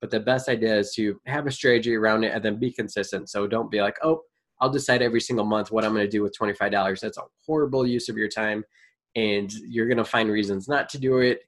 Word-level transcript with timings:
But 0.00 0.10
the 0.10 0.20
best 0.20 0.48
idea 0.48 0.76
is 0.78 0.92
to 0.94 1.20
have 1.26 1.46
a 1.46 1.50
strategy 1.50 1.94
around 1.94 2.24
it 2.24 2.32
and 2.32 2.44
then 2.44 2.58
be 2.58 2.72
consistent. 2.72 3.30
So 3.30 3.46
don't 3.46 3.70
be 3.70 3.80
like, 3.80 3.96
oh, 4.02 4.22
I'll 4.60 4.70
decide 4.70 5.02
every 5.02 5.20
single 5.20 5.44
month 5.44 5.70
what 5.70 5.84
I'm 5.84 5.92
going 5.92 6.04
to 6.04 6.10
do 6.10 6.22
with 6.22 6.36
$25. 6.38 7.00
That's 7.00 7.18
a 7.18 7.22
horrible 7.46 7.86
use 7.86 8.08
of 8.08 8.16
your 8.16 8.28
time. 8.28 8.64
And 9.16 9.52
you're 9.52 9.86
going 9.86 9.98
to 9.98 10.04
find 10.04 10.30
reasons 10.30 10.68
not 10.68 10.88
to 10.90 10.98
do 10.98 11.18
it. 11.18 11.40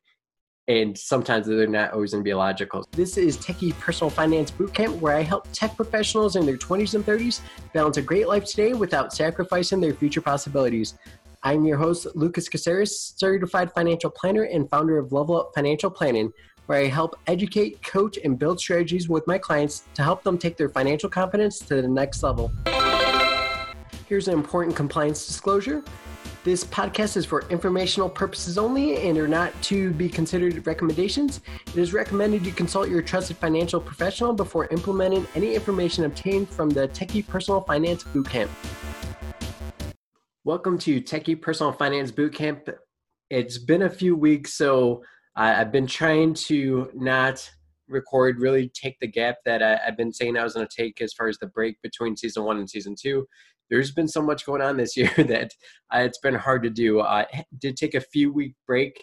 And 0.68 0.96
sometimes 0.96 1.46
they're 1.46 1.66
not 1.66 1.92
always 1.92 2.12
going 2.12 2.22
to 2.22 2.28
be 2.28 2.34
logical. 2.34 2.86
This 2.92 3.16
is 3.16 3.36
Techie 3.36 3.76
Personal 3.80 4.10
Finance 4.10 4.52
Bootcamp, 4.52 5.00
where 5.00 5.16
I 5.16 5.22
help 5.22 5.48
tech 5.52 5.74
professionals 5.74 6.36
in 6.36 6.46
their 6.46 6.56
20s 6.56 6.94
and 6.94 7.04
30s 7.04 7.40
balance 7.72 7.96
a 7.96 8.02
great 8.02 8.28
life 8.28 8.44
today 8.44 8.72
without 8.72 9.12
sacrificing 9.12 9.80
their 9.80 9.94
future 9.94 10.20
possibilities. 10.20 10.94
I'm 11.42 11.64
your 11.64 11.78
host, 11.78 12.06
Lucas 12.14 12.48
Casarez, 12.48 13.18
certified 13.18 13.72
financial 13.72 14.10
planner 14.10 14.42
and 14.42 14.68
founder 14.68 14.98
of 14.98 15.10
Level 15.10 15.40
Up 15.40 15.52
Financial 15.54 15.90
Planning, 15.90 16.30
where 16.70 16.78
I 16.78 16.86
help 16.86 17.18
educate, 17.26 17.82
coach, 17.82 18.16
and 18.22 18.38
build 18.38 18.60
strategies 18.60 19.08
with 19.08 19.26
my 19.26 19.38
clients 19.38 19.88
to 19.94 20.04
help 20.04 20.22
them 20.22 20.38
take 20.38 20.56
their 20.56 20.68
financial 20.68 21.10
confidence 21.10 21.58
to 21.58 21.82
the 21.82 21.88
next 21.88 22.22
level. 22.22 22.52
Here's 24.06 24.28
an 24.28 24.34
important 24.34 24.76
compliance 24.76 25.26
disclosure. 25.26 25.82
This 26.44 26.62
podcast 26.62 27.16
is 27.16 27.26
for 27.26 27.42
informational 27.48 28.08
purposes 28.08 28.56
only 28.56 28.98
and 28.98 29.18
are 29.18 29.26
not 29.26 29.52
to 29.62 29.90
be 29.94 30.08
considered 30.08 30.64
recommendations. 30.64 31.40
It 31.66 31.76
is 31.76 31.92
recommended 31.92 32.46
you 32.46 32.52
consult 32.52 32.88
your 32.88 33.02
trusted 33.02 33.38
financial 33.38 33.80
professional 33.80 34.32
before 34.32 34.68
implementing 34.68 35.26
any 35.34 35.56
information 35.56 36.04
obtained 36.04 36.48
from 36.48 36.70
the 36.70 36.86
Techie 36.86 37.26
Personal 37.26 37.62
Finance 37.62 38.04
Bootcamp. 38.04 38.48
Welcome 40.44 40.78
to 40.78 41.00
Techie 41.00 41.42
Personal 41.42 41.72
Finance 41.72 42.12
Bootcamp. 42.12 42.72
It's 43.28 43.58
been 43.58 43.82
a 43.82 43.90
few 43.90 44.14
weeks, 44.14 44.54
so 44.54 45.02
I've 45.48 45.72
been 45.72 45.86
trying 45.86 46.34
to 46.34 46.90
not 46.94 47.50
record, 47.88 48.38
really 48.38 48.68
take 48.68 48.98
the 49.00 49.06
gap 49.08 49.36
that 49.44 49.62
I, 49.62 49.80
have 49.84 49.96
been 49.96 50.12
saying 50.12 50.36
I 50.36 50.44
was 50.44 50.54
going 50.54 50.66
to 50.66 50.76
take 50.76 51.00
as 51.00 51.12
far 51.12 51.28
as 51.28 51.38
the 51.38 51.46
break 51.46 51.80
between 51.82 52.16
season 52.16 52.44
one 52.44 52.58
and 52.58 52.68
season 52.68 52.94
two 53.00 53.26
there's 53.70 53.92
been 53.92 54.08
so 54.08 54.20
much 54.20 54.44
going 54.44 54.60
on 54.60 54.76
this 54.76 54.96
year 54.96 55.12
that 55.16 55.54
uh, 55.94 56.00
it's 56.00 56.18
been 56.18 56.34
hard 56.34 56.62
to 56.64 56.70
do. 56.70 57.00
I 57.00 57.26
did 57.58 57.76
take 57.76 57.94
a 57.94 58.00
few 58.00 58.32
week 58.32 58.54
break, 58.66 59.02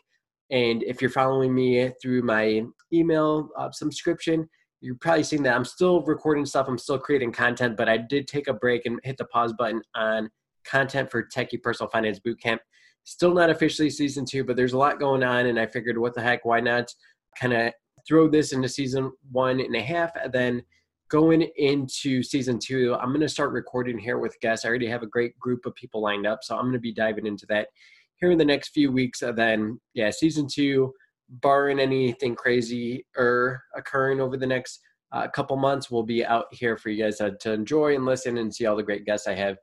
and 0.51 0.83
if 0.83 1.01
you're 1.01 1.09
following 1.09 1.55
me 1.55 1.91
through 2.01 2.21
my 2.21 2.63
email 2.93 3.49
uh, 3.57 3.71
subscription, 3.71 4.47
you're 4.81 4.95
probably 4.95 5.23
seeing 5.23 5.43
that 5.43 5.55
I'm 5.55 5.65
still 5.65 6.03
recording 6.03 6.45
stuff. 6.45 6.67
I'm 6.67 6.77
still 6.77 6.99
creating 6.99 7.31
content, 7.31 7.77
but 7.77 7.89
I 7.89 7.97
did 7.97 8.27
take 8.27 8.47
a 8.47 8.53
break 8.53 8.85
and 8.85 8.99
hit 9.03 9.17
the 9.17 9.25
pause 9.25 9.53
button 9.53 9.81
on 9.95 10.29
content 10.65 11.09
for 11.09 11.23
Techie 11.23 11.61
Personal 11.61 11.89
Finance 11.89 12.19
Bootcamp. 12.19 12.59
Still 13.07 13.33
not 13.33 13.49
officially 13.49 13.89
season 13.89 14.25
two, 14.25 14.43
but 14.43 14.57
there's 14.57 14.73
a 14.73 14.77
lot 14.77 14.99
going 14.99 15.23
on, 15.23 15.45
and 15.45 15.57
I 15.57 15.65
figured, 15.65 15.97
what 15.97 16.13
the 16.13 16.21
heck, 16.21 16.43
why 16.43 16.59
not 16.59 16.93
kind 17.39 17.53
of 17.53 17.71
throw 18.05 18.27
this 18.27 18.51
into 18.51 18.67
season 18.67 19.13
one 19.31 19.61
and 19.61 19.73
a 19.77 19.81
half, 19.81 20.11
and 20.21 20.33
then 20.33 20.61
going 21.09 21.43
into 21.55 22.21
season 22.21 22.59
two, 22.59 22.95
I'm 22.95 23.11
going 23.11 23.21
to 23.21 23.29
start 23.29 23.53
recording 23.53 23.97
here 23.97 24.19
with 24.19 24.37
guests. 24.41 24.65
I 24.65 24.67
already 24.67 24.87
have 24.87 25.03
a 25.03 25.07
great 25.07 25.39
group 25.39 25.65
of 25.65 25.73
people 25.75 26.01
lined 26.01 26.27
up, 26.27 26.43
so 26.43 26.57
I'm 26.57 26.63
going 26.63 26.73
to 26.73 26.79
be 26.79 26.91
diving 26.91 27.25
into 27.25 27.45
that 27.45 27.69
here 28.17 28.29
in 28.29 28.37
the 28.37 28.43
next 28.43 28.73
few 28.73 28.91
weeks. 28.91 29.21
And 29.21 29.37
then, 29.37 29.79
yeah, 29.93 30.09
season 30.09 30.45
two, 30.53 30.93
barring 31.29 31.79
anything 31.79 32.35
crazy 32.35 33.05
or 33.15 33.63
occurring 33.73 34.19
over 34.19 34.35
the 34.35 34.45
next 34.45 34.81
uh, 35.13 35.29
couple 35.29 35.55
months, 35.55 35.89
we'll 35.89 36.03
be 36.03 36.25
out 36.25 36.47
here 36.51 36.75
for 36.75 36.89
you 36.89 37.05
guys 37.05 37.19
to 37.19 37.53
enjoy 37.53 37.95
and 37.95 38.05
listen 38.05 38.37
and 38.37 38.53
see 38.53 38.65
all 38.65 38.75
the 38.75 38.83
great 38.83 39.05
guests 39.05 39.27
I 39.27 39.35
have 39.35 39.55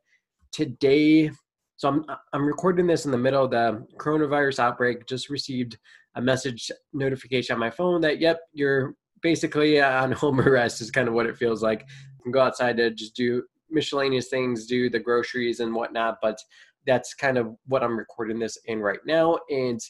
today. 0.51 1.31
So 1.77 1.89
I'm 1.89 2.05
I'm 2.33 2.47
recording 2.47 2.87
this 2.87 3.05
in 3.05 3.11
the 3.11 3.19
middle 3.19 3.45
of 3.45 3.51
the 3.51 3.87
coronavirus 3.99 4.61
outbreak. 4.61 5.07
Just 5.07 5.29
received 5.29 5.77
a 6.15 6.23
message 6.23 6.71
notification 6.93 7.55
on 7.55 7.61
my 7.61 7.71
phone 7.71 8.01
that 8.03 8.21
yep, 8.21 8.41
you're 8.53 8.95
basically 9.23 9.81
uh, 9.81 10.03
on 10.03 10.13
home 10.23 10.41
arrest 10.41 10.81
is 10.81 10.91
kind 10.91 11.09
of 11.09 11.15
what 11.15 11.27
it 11.27 11.37
feels 11.37 11.63
like. 11.63 11.85
You 12.19 12.23
can 12.23 12.33
go 12.33 12.41
outside 12.41 12.77
to 12.77 12.91
just 12.91 13.17
do 13.17 13.43
miscellaneous 13.71 14.29
things, 14.29 14.67
do 14.67 14.89
the 14.89 15.01
groceries 15.01 15.61
and 15.61 15.75
whatnot, 15.75 16.19
but 16.23 16.39
that's 16.87 17.15
kind 17.15 17.39
of 17.39 17.57
what 17.67 17.83
I'm 17.83 17.99
recording 17.99 18.39
this 18.39 18.59
in 18.67 18.81
right 18.81 19.01
now. 19.07 19.39
And 19.51 19.81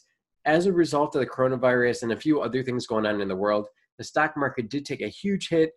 as 0.46 0.66
a 0.66 0.72
result 0.72 1.14
of 1.14 1.20
the 1.20 1.26
coronavirus 1.26 2.04
and 2.04 2.12
a 2.12 2.16
few 2.16 2.40
other 2.40 2.62
things 2.62 2.86
going 2.86 3.04
on 3.04 3.20
in 3.20 3.28
the 3.28 3.36
world, 3.36 3.66
the 3.98 4.04
stock 4.04 4.36
market 4.36 4.70
did 4.70 4.86
take 4.86 5.02
a 5.02 5.08
huge 5.08 5.48
hit. 5.48 5.72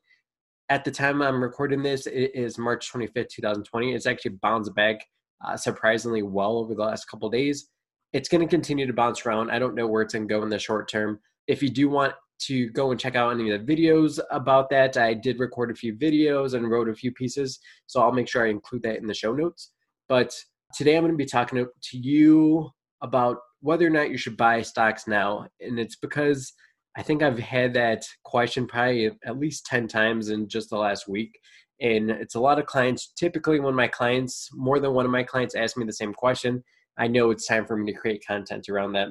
At 0.69 0.83
the 0.83 0.91
time 0.91 1.21
I'm 1.21 1.41
recording 1.41 1.81
this, 1.81 2.07
it 2.07 2.31
is 2.33 2.57
March 2.57 2.91
25th, 2.91 3.29
2020. 3.29 3.93
It's 3.93 4.05
actually 4.05 4.31
bounced 4.41 4.75
back 4.75 4.99
uh, 5.45 5.57
surprisingly 5.57 6.23
well 6.23 6.57
over 6.57 6.75
the 6.75 6.83
last 6.83 7.05
couple 7.05 7.29
days. 7.29 7.69
It's 8.13 8.29
going 8.29 8.41
to 8.41 8.47
continue 8.47 8.87
to 8.87 8.93
bounce 8.93 9.25
around. 9.25 9.51
I 9.51 9.59
don't 9.59 9.75
know 9.75 9.87
where 9.87 10.01
it's 10.01 10.13
going 10.13 10.27
to 10.27 10.33
go 10.33 10.43
in 10.43 10.49
the 10.49 10.59
short 10.59 10.89
term. 10.89 11.19
If 11.47 11.61
you 11.61 11.69
do 11.69 11.89
want 11.89 12.13
to 12.39 12.69
go 12.69 12.91
and 12.91 12.99
check 12.99 13.15
out 13.15 13.31
any 13.31 13.49
of 13.51 13.65
the 13.65 13.75
videos 13.75 14.19
about 14.31 14.69
that. 14.69 14.97
I 14.97 15.13
did 15.13 15.39
record 15.39 15.71
a 15.71 15.75
few 15.75 15.95
videos 15.95 16.53
and 16.53 16.69
wrote 16.69 16.89
a 16.89 16.93
few 16.93 17.11
pieces, 17.11 17.59
so 17.87 18.01
I'll 18.01 18.11
make 18.11 18.27
sure 18.27 18.45
I 18.45 18.49
include 18.49 18.83
that 18.83 18.97
in 18.97 19.07
the 19.07 19.13
show 19.13 19.33
notes. 19.33 19.71
But 20.07 20.33
today 20.75 20.95
I'm 20.95 21.03
going 21.03 21.13
to 21.13 21.17
be 21.17 21.25
talking 21.25 21.65
to 21.65 21.97
you 21.97 22.69
about 23.01 23.37
whether 23.61 23.85
or 23.85 23.89
not 23.89 24.11
you 24.11 24.17
should 24.17 24.37
buy 24.37 24.61
stocks 24.61 25.07
now. 25.07 25.47
And 25.59 25.79
it's 25.79 25.95
because 25.95 26.53
I 26.95 27.03
think 27.03 27.21
I've 27.21 27.39
had 27.39 27.73
that 27.73 28.03
question 28.23 28.67
probably 28.67 29.11
at 29.25 29.39
least 29.39 29.65
10 29.65 29.87
times 29.87 30.29
in 30.29 30.47
just 30.47 30.69
the 30.69 30.77
last 30.77 31.07
week. 31.07 31.37
And 31.79 32.09
it's 32.09 32.35
a 32.35 32.39
lot 32.39 32.59
of 32.59 32.65
clients. 32.65 33.13
Typically, 33.15 33.59
when 33.59 33.75
my 33.75 33.87
clients, 33.87 34.49
more 34.53 34.79
than 34.79 34.93
one 34.93 35.05
of 35.05 35.11
my 35.11 35.23
clients, 35.23 35.55
ask 35.55 35.77
me 35.77 35.85
the 35.85 35.93
same 35.93 36.13
question, 36.13 36.63
I 36.97 37.07
know 37.07 37.29
it's 37.29 37.45
time 37.45 37.65
for 37.65 37.77
me 37.77 37.91
to 37.91 37.97
create 37.97 38.25
content 38.25 38.69
around 38.69 38.93
that. 38.93 39.09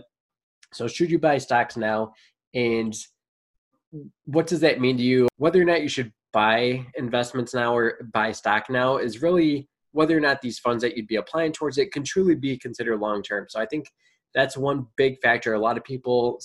So, 0.72 0.88
should 0.88 1.10
you 1.10 1.19
buy 1.19 1.38
stocks 1.38 1.77
now? 1.77 2.12
And 2.54 2.94
what 4.25 4.47
does 4.47 4.60
that 4.60 4.81
mean 4.81 4.97
to 4.97 5.03
you? 5.03 5.28
Whether 5.37 5.62
or 5.62 5.65
not 5.65 5.82
you 5.82 5.88
should 5.88 6.12
buy 6.32 6.84
investments 6.97 7.54
now 7.54 7.75
or 7.75 7.99
buy 8.12 8.32
stock 8.32 8.69
now 8.69 8.98
is 8.98 9.22
really 9.22 9.69
whether 9.93 10.16
or 10.16 10.21
not 10.21 10.43
these 10.43 10.59
funds 10.59 10.83
that 10.83 10.97
you'd 10.97 11.06
be 11.06 11.16
applying 11.16 11.53
towards 11.53 11.78
it 11.78 11.93
can 11.93 12.04
truly 12.04 12.34
be 12.34 12.59
considered 12.59 13.00
long 13.00 13.22
term. 13.22 13.47
So 13.48 13.59
I 13.59 13.66
think 13.66 13.91
that's 14.34 14.56
one 14.56 14.87
big 14.97 15.19
factor. 15.22 15.54
A 15.54 15.59
lot 15.59 15.78
of 15.78 15.84
people 15.84 16.38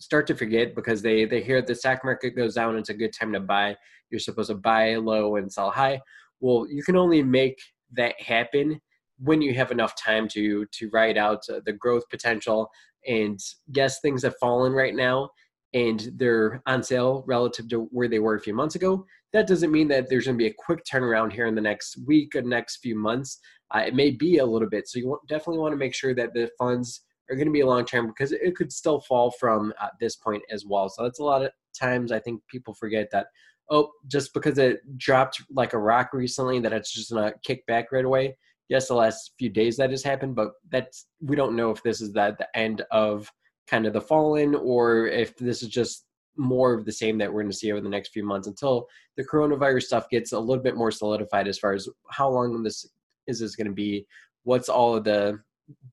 start 0.00 0.26
to 0.26 0.34
forget 0.34 0.74
because 0.74 1.00
they 1.00 1.24
they 1.24 1.42
hear 1.42 1.62
the 1.62 1.74
stock 1.74 2.04
market 2.04 2.36
goes 2.36 2.54
down. 2.54 2.76
It's 2.76 2.88
a 2.88 2.94
good 2.94 3.12
time 3.12 3.32
to 3.32 3.40
buy. 3.40 3.76
You're 4.14 4.20
supposed 4.20 4.50
to 4.50 4.54
buy 4.54 4.94
low 4.94 5.34
and 5.36 5.52
sell 5.52 5.70
high. 5.70 6.00
Well, 6.38 6.66
you 6.70 6.84
can 6.84 6.96
only 6.96 7.20
make 7.20 7.58
that 7.94 8.20
happen 8.20 8.80
when 9.18 9.42
you 9.42 9.54
have 9.54 9.72
enough 9.72 9.94
time 10.00 10.28
to 10.28 10.66
to 10.66 10.88
write 10.92 11.16
out 11.16 11.42
the 11.66 11.72
growth 11.72 12.04
potential 12.10 12.70
and 13.06 13.38
yes 13.74 14.00
things 14.00 14.22
have 14.22 14.34
fallen 14.40 14.72
right 14.72 14.94
now 14.94 15.30
and 15.74 16.08
they're 16.16 16.62
on 16.66 16.82
sale 16.82 17.24
relative 17.26 17.68
to 17.68 17.88
where 17.90 18.08
they 18.08 18.20
were 18.20 18.36
a 18.36 18.40
few 18.40 18.54
months 18.54 18.76
ago, 18.76 19.04
that 19.32 19.48
doesn't 19.48 19.72
mean 19.72 19.88
that 19.88 20.08
there's 20.08 20.26
going 20.26 20.38
to 20.38 20.42
be 20.42 20.50
a 20.50 20.54
quick 20.56 20.84
turnaround 20.84 21.32
here 21.32 21.46
in 21.46 21.56
the 21.56 21.60
next 21.60 21.98
week 22.06 22.36
or 22.36 22.42
next 22.42 22.76
few 22.76 22.96
months. 22.96 23.40
Uh, 23.74 23.80
it 23.80 23.94
may 23.94 24.12
be 24.12 24.38
a 24.38 24.46
little 24.46 24.68
bit. 24.68 24.88
So 24.88 25.00
you 25.00 25.18
definitely 25.28 25.58
want 25.58 25.72
to 25.72 25.76
make 25.76 25.94
sure 25.94 26.14
that 26.14 26.32
the 26.32 26.48
funds 26.56 27.02
are 27.28 27.34
going 27.34 27.48
to 27.48 27.52
be 27.52 27.64
long 27.64 27.84
term 27.84 28.06
because 28.06 28.30
it 28.30 28.54
could 28.54 28.72
still 28.72 29.00
fall 29.00 29.32
from 29.32 29.72
uh, 29.80 29.88
this 29.98 30.14
point 30.14 30.42
as 30.50 30.64
well. 30.64 30.88
So 30.88 31.02
that's 31.02 31.18
a 31.18 31.24
lot 31.24 31.42
of 31.42 31.50
times 31.78 32.12
I 32.12 32.20
think 32.20 32.40
people 32.48 32.74
forget 32.74 33.08
that, 33.10 33.26
oh, 33.70 33.90
just 34.08 34.34
because 34.34 34.58
it 34.58 34.80
dropped 34.98 35.42
like 35.50 35.72
a 35.72 35.78
rock 35.78 36.10
recently, 36.12 36.60
that 36.60 36.72
it's 36.72 36.92
just 36.92 37.10
to 37.10 37.34
kick 37.44 37.64
back 37.66 37.92
right 37.92 38.04
away. 38.04 38.36
Yes, 38.68 38.88
the 38.88 38.94
last 38.94 39.32
few 39.38 39.50
days 39.50 39.76
that 39.76 39.90
has 39.90 40.02
happened, 40.02 40.34
but 40.34 40.52
that's 40.70 41.06
we 41.20 41.36
don't 41.36 41.56
know 41.56 41.70
if 41.70 41.82
this 41.82 42.00
is 42.00 42.12
that 42.14 42.38
the 42.38 42.48
end 42.56 42.82
of 42.90 43.30
kind 43.68 43.86
of 43.86 43.92
the 43.92 44.00
fallen 44.00 44.54
or 44.54 45.06
if 45.06 45.36
this 45.36 45.62
is 45.62 45.68
just 45.68 46.04
more 46.36 46.74
of 46.74 46.84
the 46.84 46.92
same 46.92 47.18
that 47.18 47.32
we're 47.32 47.42
going 47.42 47.50
to 47.50 47.56
see 47.56 47.70
over 47.70 47.80
the 47.80 47.88
next 47.88 48.08
few 48.08 48.24
months 48.24 48.48
until 48.48 48.86
the 49.16 49.24
coronavirus 49.24 49.84
stuff 49.84 50.08
gets 50.10 50.32
a 50.32 50.38
little 50.38 50.62
bit 50.62 50.76
more 50.76 50.90
solidified 50.90 51.46
as 51.46 51.58
far 51.58 51.72
as 51.72 51.88
how 52.10 52.28
long 52.28 52.62
this 52.62 52.86
is 53.26 53.38
this 53.38 53.56
going 53.56 53.66
to 53.66 53.72
be 53.72 54.04
what's 54.42 54.68
all 54.68 54.96
of 54.96 55.04
the 55.04 55.38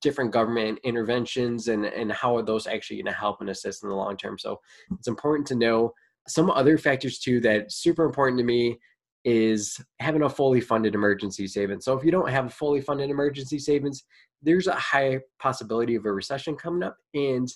different 0.02 0.32
government 0.32 0.80
interventions 0.84 1.68
and 1.68 1.86
and 1.86 2.12
how 2.12 2.36
are 2.36 2.42
those 2.42 2.68
actually 2.68 2.98
going 2.98 3.06
to 3.06 3.20
help 3.20 3.40
and 3.40 3.50
assist 3.50 3.84
in 3.84 3.90
the 3.90 3.96
long 3.96 4.18
term 4.18 4.38
so 4.38 4.60
it's 4.98 5.08
important 5.08 5.48
to 5.48 5.56
know 5.56 5.94
some 6.28 6.50
other 6.52 6.78
factors 6.78 7.20
too 7.20 7.40
that 7.42 7.72
super 7.72 8.06
important 8.06 8.38
to 8.38 8.44
me 8.44 8.78
is 9.24 9.80
having 10.00 10.24
a 10.24 10.30
fully 10.30 10.62
funded 10.62 10.96
emergency 10.96 11.48
savings. 11.48 11.86
So 11.86 11.96
if 11.98 12.04
you 12.04 12.12
don't 12.12 12.30
have 12.30 12.46
a 12.48 12.50
fully 12.50 12.82
funded 12.82 13.10
emergency 13.10 13.60
savings 13.60 14.04
there's 14.42 14.68
a 14.68 14.74
high 14.74 15.20
possibility 15.40 15.96
of 15.96 16.06
a 16.06 16.12
recession 16.12 16.56
coming 16.56 16.84
up. 16.84 16.98
And 17.14 17.52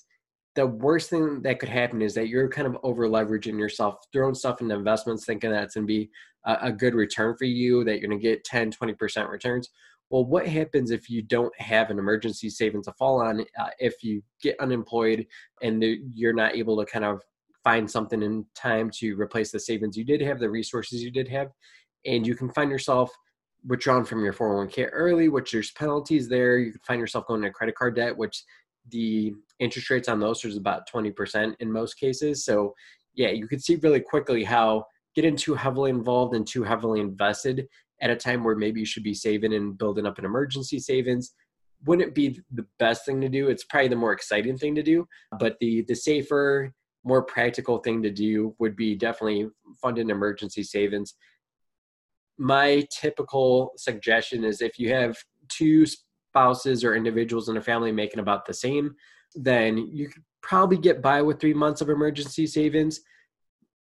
the 0.55 0.67
worst 0.67 1.09
thing 1.09 1.41
that 1.41 1.59
could 1.59 1.69
happen 1.69 2.01
is 2.01 2.13
that 2.13 2.27
you're 2.27 2.47
kind 2.47 2.67
of 2.67 2.77
over 2.83 3.07
leveraging 3.07 3.59
yourself 3.59 3.95
throwing 4.13 4.35
stuff 4.35 4.61
into 4.61 4.75
investments 4.75 5.25
thinking 5.25 5.51
that's 5.51 5.75
going 5.75 5.85
to 5.85 5.87
be 5.87 6.09
a, 6.45 6.71
good 6.71 6.93
return 6.93 7.35
for 7.35 7.45
you 7.45 7.83
that 7.83 7.99
you're 7.99 8.07
going 8.07 8.19
to 8.19 8.23
get 8.23 8.43
10 8.43 8.71
20% 8.71 9.29
returns. 9.29 9.69
Well 10.09 10.25
what 10.25 10.47
happens 10.47 10.91
if 10.91 11.09
you 11.09 11.23
don't 11.23 11.53
have 11.59 11.89
an 11.89 11.99
emergency 11.99 12.49
savings 12.49 12.85
to 12.85 12.93
fall 12.93 13.19
on 13.21 13.41
uh, 13.59 13.69
if 13.79 14.03
you 14.03 14.21
get 14.41 14.59
unemployed 14.59 15.25
and 15.61 15.83
you're 16.13 16.33
not 16.33 16.55
able 16.55 16.77
to 16.77 16.85
kind 16.85 17.03
of 17.03 17.21
find 17.65 17.91
something 17.91 18.23
in 18.23 18.45
time 18.55 18.89
to 18.89 19.19
replace 19.19 19.51
the 19.51 19.59
savings 19.59 19.97
you 19.97 20.05
did 20.05 20.21
have 20.21 20.39
the 20.39 20.49
resources 20.49 21.03
you 21.03 21.11
did 21.11 21.27
have 21.27 21.49
and 22.05 22.25
you 22.25 22.35
can 22.35 22.49
find 22.51 22.71
yourself 22.71 23.11
withdrawn 23.67 24.05
from 24.05 24.23
your 24.23 24.33
401k 24.33 24.89
early, 24.91 25.27
which 25.27 25.51
there's 25.51 25.71
penalties 25.71 26.29
there. 26.29 26.57
You 26.59 26.71
can 26.71 26.81
find 26.87 26.99
yourself 26.99 27.25
going 27.27 27.43
into 27.43 27.51
credit 27.51 27.75
card 27.75 27.95
debt, 27.95 28.15
which 28.15 28.43
the 28.89 29.33
interest 29.59 29.89
rates 29.89 30.07
on 30.07 30.19
those 30.19 30.45
is 30.45 30.57
about 30.57 30.87
20% 30.89 31.55
in 31.59 31.71
most 31.71 31.95
cases. 31.95 32.45
So 32.45 32.73
yeah, 33.15 33.29
you 33.29 33.47
could 33.47 33.63
see 33.63 33.75
really 33.77 33.99
quickly 33.99 34.43
how 34.43 34.85
getting 35.15 35.35
too 35.35 35.55
heavily 35.55 35.89
involved 35.89 36.35
and 36.35 36.45
too 36.45 36.63
heavily 36.63 36.99
invested 36.99 37.67
at 38.01 38.09
a 38.09 38.15
time 38.15 38.43
where 38.43 38.55
maybe 38.55 38.81
you 38.81 38.85
should 38.85 39.03
be 39.03 39.13
saving 39.13 39.53
and 39.53 39.77
building 39.77 40.05
up 40.05 40.19
an 40.19 40.25
emergency 40.25 40.79
savings 40.79 41.33
wouldn't 41.85 42.13
be 42.13 42.39
the 42.51 42.65
best 42.79 43.05
thing 43.05 43.21
to 43.21 43.29
do. 43.29 43.47
It's 43.47 43.63
probably 43.63 43.87
the 43.89 43.95
more 43.95 44.11
exciting 44.11 44.57
thing 44.57 44.75
to 44.75 44.83
do, 44.83 45.07
but 45.39 45.57
the 45.59 45.83
the 45.87 45.95
safer, 45.95 46.73
more 47.05 47.21
practical 47.21 47.77
thing 47.77 48.01
to 48.01 48.09
do 48.09 48.55
would 48.59 48.75
be 48.75 48.95
definitely 48.95 49.47
fund 49.81 49.99
an 49.99 50.09
emergency 50.09 50.63
savings. 50.63 51.13
My 52.37 52.85
typical 52.91 53.71
suggestion 53.77 54.43
is 54.43 54.61
if 54.61 54.77
you 54.77 54.91
have 54.91 55.15
two 55.47 55.85
spouses 55.85 56.83
or 56.83 56.95
individuals 56.95 57.47
in 57.47 57.57
a 57.57 57.61
family 57.61 57.91
making 57.91 58.19
about 58.19 58.45
the 58.45 58.53
same, 58.53 58.95
then 59.35 59.77
you 59.77 60.09
could 60.09 60.23
probably 60.41 60.77
get 60.77 61.01
by 61.01 61.21
with 61.21 61.39
three 61.39 61.53
months 61.53 61.79
of 61.79 61.89
emergency 61.89 62.47
savings. 62.47 63.01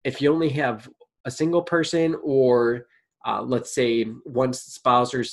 If 0.04 0.22
you 0.22 0.32
only 0.32 0.50
have 0.50 0.88
a 1.24 1.30
single 1.30 1.62
person, 1.62 2.16
or 2.22 2.86
uh, 3.26 3.42
let's 3.42 3.74
say 3.74 4.04
one 4.24 4.52
spouse 4.52 5.12
or 5.12 5.24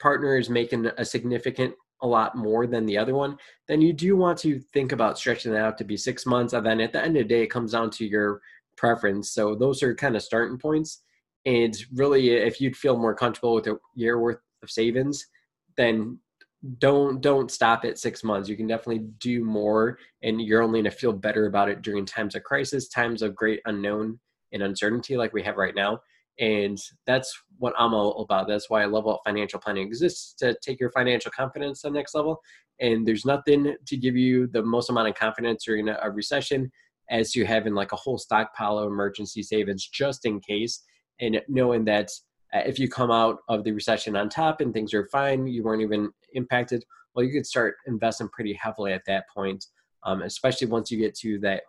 partner 0.00 0.38
is 0.38 0.48
making 0.48 0.86
a 0.96 1.04
significant 1.04 1.74
a 2.04 2.06
lot 2.06 2.36
more 2.36 2.66
than 2.66 2.84
the 2.84 2.98
other 2.98 3.14
one, 3.14 3.36
then 3.66 3.80
you 3.80 3.92
do 3.92 4.14
want 4.14 4.38
to 4.38 4.60
think 4.60 4.92
about 4.92 5.18
stretching 5.18 5.50
that 5.52 5.64
out 5.64 5.78
to 5.78 5.84
be 5.84 5.96
six 5.96 6.26
months. 6.26 6.52
And 6.52 6.64
then 6.64 6.80
at 6.80 6.92
the 6.92 7.02
end 7.02 7.16
of 7.16 7.22
the 7.22 7.28
day, 7.28 7.42
it 7.42 7.50
comes 7.50 7.72
down 7.72 7.90
to 7.92 8.06
your 8.06 8.42
preference. 8.76 9.30
So 9.30 9.54
those 9.54 9.82
are 9.82 9.94
kind 9.94 10.14
of 10.14 10.22
starting 10.22 10.58
points. 10.58 11.02
And 11.46 11.74
really, 11.94 12.30
if 12.30 12.60
you'd 12.60 12.76
feel 12.76 12.98
more 12.98 13.14
comfortable 13.14 13.54
with 13.54 13.66
a 13.66 13.78
year 13.94 14.20
worth 14.20 14.38
of 14.62 14.70
savings, 14.70 15.26
then 15.76 16.18
don't 16.78 17.20
don't 17.20 17.50
stop 17.50 17.84
at 17.84 17.98
six 17.98 18.22
months. 18.22 18.48
You 18.48 18.56
can 18.56 18.66
definitely 18.66 19.06
do 19.18 19.44
more, 19.44 19.98
and 20.22 20.40
you're 20.40 20.62
only 20.62 20.80
going 20.80 20.90
to 20.90 20.98
feel 20.98 21.12
better 21.12 21.46
about 21.46 21.68
it 21.68 21.82
during 21.82 22.06
times 22.06 22.34
of 22.34 22.44
crisis, 22.44 22.88
times 22.88 23.22
of 23.22 23.34
great 23.34 23.60
unknown 23.66 24.18
and 24.52 24.62
uncertainty, 24.62 25.16
like 25.16 25.32
we 25.32 25.42
have 25.42 25.56
right 25.56 25.74
now. 25.74 26.00
And 26.40 26.78
that's 27.06 27.32
what 27.58 27.74
I'm 27.78 27.94
all 27.94 28.22
about. 28.22 28.48
That's 28.48 28.68
why 28.68 28.84
Level 28.84 29.14
Up 29.14 29.20
Financial 29.24 29.60
Planning 29.60 29.86
exists 29.86 30.34
to 30.34 30.56
take 30.62 30.80
your 30.80 30.90
financial 30.90 31.30
confidence 31.30 31.82
to 31.82 31.88
the 31.88 31.94
next 31.94 32.14
level. 32.14 32.40
And 32.80 33.06
there's 33.06 33.24
nothing 33.24 33.76
to 33.86 33.96
give 33.96 34.16
you 34.16 34.48
the 34.48 34.62
most 34.62 34.90
amount 34.90 35.08
of 35.08 35.14
confidence 35.14 35.64
during 35.64 35.88
a 35.88 36.10
recession 36.10 36.70
as 37.10 37.30
to 37.32 37.44
having 37.44 37.74
like 37.74 37.92
a 37.92 37.96
whole 37.96 38.18
stockpile 38.18 38.78
of 38.78 38.88
emergency 38.88 39.42
savings 39.42 39.86
just 39.86 40.24
in 40.24 40.40
case. 40.40 40.82
And 41.20 41.40
knowing 41.48 41.84
that 41.84 42.10
uh, 42.52 42.62
if 42.66 42.78
you 42.78 42.88
come 42.88 43.10
out 43.10 43.38
of 43.48 43.62
the 43.62 43.72
recession 43.72 44.16
on 44.16 44.28
top 44.28 44.60
and 44.60 44.72
things 44.72 44.92
are 44.94 45.08
fine, 45.12 45.46
you 45.46 45.62
weren't 45.62 45.82
even 45.82 46.10
impacted, 46.32 46.84
well, 47.14 47.24
you 47.24 47.32
could 47.32 47.46
start 47.46 47.76
investing 47.86 48.28
pretty 48.28 48.54
heavily 48.54 48.92
at 48.92 49.02
that 49.06 49.24
point, 49.32 49.64
um, 50.04 50.22
especially 50.22 50.66
once 50.66 50.90
you 50.90 50.98
get 50.98 51.14
to 51.16 51.38
that 51.40 51.62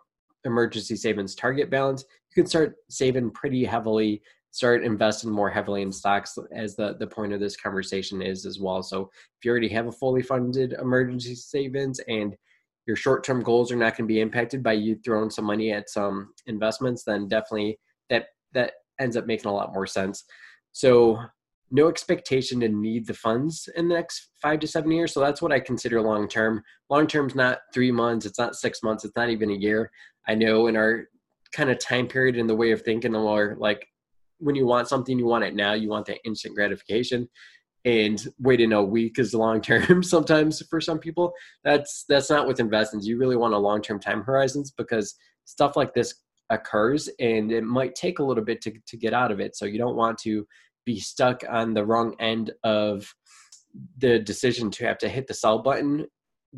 emergency 0.44 0.96
savings 0.96 1.34
target 1.34 1.70
balance. 1.70 2.04
You 2.34 2.42
can 2.42 2.48
start 2.48 2.76
saving 2.88 3.30
pretty 3.30 3.64
heavily 3.64 4.22
start 4.56 4.82
investing 4.82 5.30
more 5.30 5.50
heavily 5.50 5.82
in 5.82 5.92
stocks 5.92 6.38
as 6.50 6.76
the, 6.76 6.96
the 6.98 7.06
point 7.06 7.34
of 7.34 7.40
this 7.40 7.58
conversation 7.58 8.22
is 8.22 8.46
as 8.46 8.58
well. 8.58 8.82
So 8.82 9.02
if 9.02 9.44
you 9.44 9.50
already 9.50 9.68
have 9.68 9.86
a 9.86 9.92
fully 9.92 10.22
funded 10.22 10.72
emergency 10.72 11.34
savings 11.34 12.00
and 12.08 12.34
your 12.86 12.96
short-term 12.96 13.42
goals 13.42 13.70
are 13.70 13.76
not 13.76 13.98
going 13.98 14.08
to 14.08 14.14
be 14.14 14.22
impacted 14.22 14.62
by 14.62 14.72
you 14.72 14.96
throwing 15.04 15.28
some 15.28 15.44
money 15.44 15.72
at 15.72 15.90
some 15.90 16.32
investments, 16.46 17.04
then 17.04 17.28
definitely 17.28 17.78
that 18.08 18.28
that 18.54 18.72
ends 18.98 19.14
up 19.14 19.26
making 19.26 19.50
a 19.50 19.54
lot 19.54 19.74
more 19.74 19.86
sense. 19.86 20.24
So 20.72 21.20
no 21.70 21.88
expectation 21.88 22.60
to 22.60 22.70
need 22.70 23.06
the 23.06 23.12
funds 23.12 23.68
in 23.76 23.88
the 23.88 23.94
next 23.94 24.30
five 24.40 24.60
to 24.60 24.66
seven 24.66 24.90
years. 24.90 25.12
So 25.12 25.20
that's 25.20 25.42
what 25.42 25.52
I 25.52 25.60
consider 25.60 26.00
long 26.00 26.28
term. 26.28 26.62
Long 26.88 27.06
term's 27.06 27.34
not 27.34 27.58
three 27.74 27.92
months, 27.92 28.24
it's 28.24 28.38
not 28.38 28.56
six 28.56 28.82
months, 28.82 29.04
it's 29.04 29.16
not 29.16 29.28
even 29.28 29.50
a 29.50 29.54
year. 29.54 29.90
I 30.26 30.34
know 30.34 30.68
in 30.68 30.76
our 30.76 31.08
kind 31.52 31.68
of 31.68 31.78
time 31.78 32.06
period 32.06 32.36
in 32.36 32.46
the 32.46 32.56
way 32.56 32.70
of 32.70 32.80
thinking, 32.80 33.14
or 33.14 33.56
like 33.58 33.86
when 34.38 34.54
you 34.54 34.66
want 34.66 34.88
something, 34.88 35.18
you 35.18 35.26
want 35.26 35.44
it 35.44 35.54
now. 35.54 35.72
You 35.72 35.88
want 35.88 36.06
that 36.06 36.20
instant 36.24 36.54
gratification, 36.54 37.28
and 37.84 38.22
waiting 38.38 38.72
a 38.72 38.82
week 38.82 39.18
is 39.18 39.34
long 39.34 39.60
term. 39.60 40.02
sometimes 40.02 40.62
for 40.68 40.80
some 40.80 40.98
people, 40.98 41.32
that's 41.64 42.04
that's 42.08 42.30
not 42.30 42.46
with 42.46 42.60
investments. 42.60 43.06
You 43.06 43.18
really 43.18 43.36
want 43.36 43.54
a 43.54 43.58
long 43.58 43.82
term 43.82 44.00
time 44.00 44.22
horizons 44.22 44.72
because 44.76 45.14
stuff 45.44 45.76
like 45.76 45.94
this 45.94 46.14
occurs, 46.50 47.08
and 47.20 47.50
it 47.50 47.64
might 47.64 47.94
take 47.94 48.18
a 48.18 48.24
little 48.24 48.44
bit 48.44 48.60
to 48.62 48.72
to 48.86 48.96
get 48.96 49.14
out 49.14 49.32
of 49.32 49.40
it. 49.40 49.56
So 49.56 49.64
you 49.64 49.78
don't 49.78 49.96
want 49.96 50.18
to 50.18 50.46
be 50.84 51.00
stuck 51.00 51.42
on 51.48 51.74
the 51.74 51.84
wrong 51.84 52.14
end 52.20 52.52
of 52.64 53.12
the 53.98 54.18
decision 54.18 54.70
to 54.70 54.86
have 54.86 54.98
to 54.98 55.08
hit 55.08 55.26
the 55.26 55.34
sell 55.34 55.58
button 55.58 56.06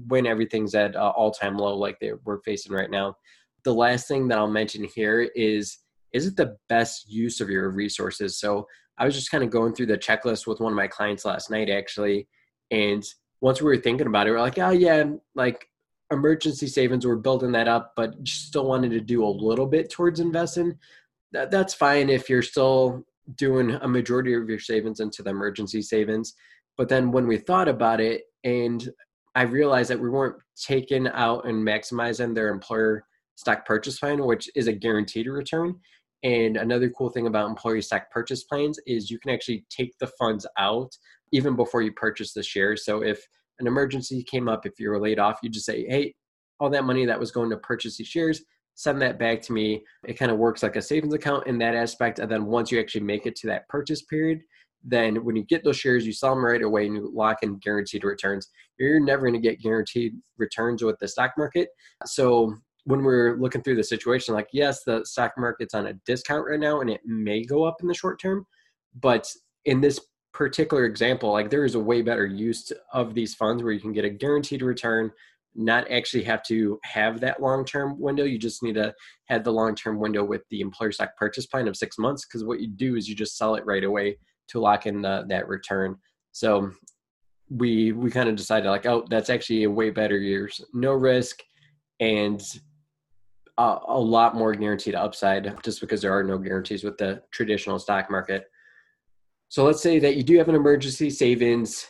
when 0.06 0.26
everything's 0.26 0.74
at 0.74 0.94
all 0.94 1.30
time 1.32 1.56
low 1.56 1.76
like 1.76 1.98
they, 2.00 2.12
we're 2.24 2.40
facing 2.42 2.72
right 2.72 2.90
now. 2.90 3.16
The 3.64 3.74
last 3.74 4.06
thing 4.06 4.28
that 4.28 4.38
I'll 4.38 4.46
mention 4.46 4.84
here 4.84 5.22
is 5.34 5.78
is 6.12 6.26
it 6.26 6.36
the 6.36 6.56
best 6.68 7.10
use 7.10 7.40
of 7.40 7.50
your 7.50 7.70
resources? 7.70 8.38
So 8.38 8.66
I 8.98 9.04
was 9.04 9.14
just 9.14 9.30
kind 9.30 9.44
of 9.44 9.50
going 9.50 9.74
through 9.74 9.86
the 9.86 9.98
checklist 9.98 10.46
with 10.46 10.60
one 10.60 10.72
of 10.72 10.76
my 10.76 10.88
clients 10.88 11.24
last 11.24 11.50
night, 11.50 11.70
actually. 11.70 12.28
And 12.70 13.04
once 13.40 13.60
we 13.60 13.66
were 13.66 13.76
thinking 13.76 14.06
about 14.06 14.26
it, 14.26 14.30
we 14.30 14.36
are 14.36 14.40
like, 14.40 14.58
oh, 14.58 14.70
yeah, 14.70 15.04
like 15.34 15.66
emergency 16.10 16.66
savings, 16.66 17.06
we're 17.06 17.16
building 17.16 17.52
that 17.52 17.68
up, 17.68 17.92
but 17.94 18.14
still 18.26 18.66
wanted 18.66 18.90
to 18.90 19.00
do 19.00 19.24
a 19.24 19.28
little 19.28 19.66
bit 19.66 19.90
towards 19.90 20.20
investing. 20.20 20.76
That, 21.32 21.50
that's 21.50 21.74
fine 21.74 22.08
if 22.08 22.28
you're 22.28 22.42
still 22.42 23.04
doing 23.36 23.70
a 23.70 23.86
majority 23.88 24.34
of 24.34 24.48
your 24.48 24.58
savings 24.58 25.00
into 25.00 25.22
the 25.22 25.30
emergency 25.30 25.82
savings. 25.82 26.34
But 26.76 26.88
then 26.88 27.10
when 27.10 27.26
we 27.26 27.36
thought 27.36 27.68
about 27.68 28.00
it, 28.00 28.22
and 28.44 28.88
I 29.34 29.42
realized 29.42 29.90
that 29.90 30.00
we 30.00 30.08
weren't 30.08 30.36
taking 30.56 31.08
out 31.08 31.46
and 31.46 31.66
maximizing 31.66 32.34
their 32.34 32.48
employer 32.48 33.04
stock 33.36 33.66
purchase 33.66 33.98
plan, 33.98 34.24
which 34.24 34.50
is 34.56 34.66
a 34.66 34.72
guaranteed 34.72 35.28
return. 35.28 35.76
And 36.24 36.56
another 36.56 36.90
cool 36.90 37.10
thing 37.10 37.26
about 37.26 37.48
employee 37.48 37.82
stock 37.82 38.10
purchase 38.10 38.44
plans 38.44 38.78
is 38.86 39.10
you 39.10 39.18
can 39.20 39.30
actually 39.30 39.64
take 39.70 39.96
the 39.98 40.08
funds 40.18 40.46
out 40.58 40.90
even 41.32 41.54
before 41.54 41.82
you 41.82 41.92
purchase 41.92 42.32
the 42.32 42.42
shares. 42.42 42.84
So 42.84 43.02
if 43.02 43.24
an 43.60 43.66
emergency 43.66 44.24
came 44.24 44.48
up, 44.48 44.66
if 44.66 44.80
you 44.80 44.90
were 44.90 45.00
laid 45.00 45.18
off, 45.18 45.38
you 45.42 45.50
just 45.50 45.66
say, 45.66 45.86
hey, 45.88 46.14
all 46.60 46.70
that 46.70 46.84
money 46.84 47.06
that 47.06 47.20
was 47.20 47.30
going 47.30 47.50
to 47.50 47.56
purchase 47.58 47.96
these 47.96 48.08
shares, 48.08 48.42
send 48.74 49.00
that 49.02 49.18
back 49.18 49.42
to 49.42 49.52
me. 49.52 49.82
It 50.06 50.18
kind 50.18 50.30
of 50.30 50.38
works 50.38 50.62
like 50.62 50.76
a 50.76 50.82
savings 50.82 51.14
account 51.14 51.46
in 51.46 51.58
that 51.58 51.74
aspect. 51.74 52.18
And 52.18 52.30
then 52.30 52.46
once 52.46 52.72
you 52.72 52.80
actually 52.80 53.02
make 53.02 53.26
it 53.26 53.36
to 53.36 53.46
that 53.48 53.68
purchase 53.68 54.02
period, 54.02 54.40
then 54.84 55.24
when 55.24 55.36
you 55.36 55.44
get 55.44 55.64
those 55.64 55.76
shares, 55.76 56.06
you 56.06 56.12
sell 56.12 56.34
them 56.34 56.44
right 56.44 56.62
away 56.62 56.86
and 56.86 56.96
you 56.96 57.10
lock 57.12 57.38
in 57.42 57.58
guaranteed 57.58 58.04
returns. 58.04 58.48
You're 58.78 59.00
never 59.00 59.22
going 59.22 59.40
to 59.40 59.48
get 59.48 59.60
guaranteed 59.60 60.14
returns 60.36 60.82
with 60.82 60.98
the 61.00 61.08
stock 61.08 61.32
market. 61.36 61.68
So 62.06 62.54
when 62.84 63.02
we're 63.02 63.36
looking 63.36 63.62
through 63.62 63.76
the 63.76 63.84
situation, 63.84 64.34
like, 64.34 64.48
yes, 64.52 64.82
the 64.84 65.04
stock 65.04 65.32
market's 65.36 65.74
on 65.74 65.88
a 65.88 65.94
discount 66.06 66.46
right 66.46 66.60
now 66.60 66.80
and 66.80 66.90
it 66.90 67.00
may 67.04 67.44
go 67.44 67.64
up 67.64 67.76
in 67.80 67.88
the 67.88 67.94
short 67.94 68.20
term. 68.20 68.46
But 69.00 69.30
in 69.64 69.80
this 69.80 70.00
particular 70.32 70.84
example, 70.84 71.32
like, 71.32 71.50
there 71.50 71.64
is 71.64 71.74
a 71.74 71.80
way 71.80 72.02
better 72.02 72.26
use 72.26 72.72
of 72.92 73.14
these 73.14 73.34
funds 73.34 73.62
where 73.62 73.72
you 73.72 73.80
can 73.80 73.92
get 73.92 74.04
a 74.04 74.10
guaranteed 74.10 74.62
return, 74.62 75.10
not 75.54 75.90
actually 75.90 76.22
have 76.24 76.42
to 76.44 76.78
have 76.84 77.20
that 77.20 77.42
long 77.42 77.64
term 77.64 77.98
window. 78.00 78.24
You 78.24 78.38
just 78.38 78.62
need 78.62 78.74
to 78.74 78.94
have 79.26 79.44
the 79.44 79.52
long 79.52 79.74
term 79.74 79.98
window 79.98 80.24
with 80.24 80.42
the 80.50 80.60
employer 80.60 80.92
stock 80.92 81.16
purchase 81.16 81.46
plan 81.46 81.68
of 81.68 81.76
six 81.76 81.98
months. 81.98 82.24
Because 82.24 82.44
what 82.44 82.60
you 82.60 82.68
do 82.68 82.96
is 82.96 83.08
you 83.08 83.14
just 83.14 83.36
sell 83.36 83.54
it 83.56 83.66
right 83.66 83.84
away 83.84 84.18
to 84.48 84.60
lock 84.60 84.86
in 84.86 85.02
the, 85.02 85.24
that 85.28 85.48
return. 85.48 85.96
So 86.32 86.70
we 87.50 87.92
we 87.92 88.10
kind 88.10 88.28
of 88.28 88.36
decided 88.36 88.68
like, 88.68 88.86
oh, 88.86 89.06
that's 89.08 89.30
actually 89.30 89.64
a 89.64 89.70
way 89.70 89.90
better 89.90 90.18
years, 90.18 90.60
no 90.72 90.92
risk, 90.92 91.40
and 92.00 92.40
a, 93.58 93.98
lot 93.98 94.36
more 94.36 94.54
guaranteed 94.54 94.94
upside 94.94 95.62
just 95.64 95.80
because 95.80 96.00
there 96.00 96.16
are 96.16 96.22
no 96.22 96.38
guarantees 96.38 96.84
with 96.84 96.96
the 96.96 97.22
traditional 97.32 97.78
stock 97.78 98.10
market. 98.10 98.44
So 99.48 99.64
let's 99.64 99.82
say 99.82 99.98
that 99.98 100.16
you 100.16 100.22
do 100.22 100.38
have 100.38 100.48
an 100.48 100.54
emergency 100.54 101.10
savings 101.10 101.86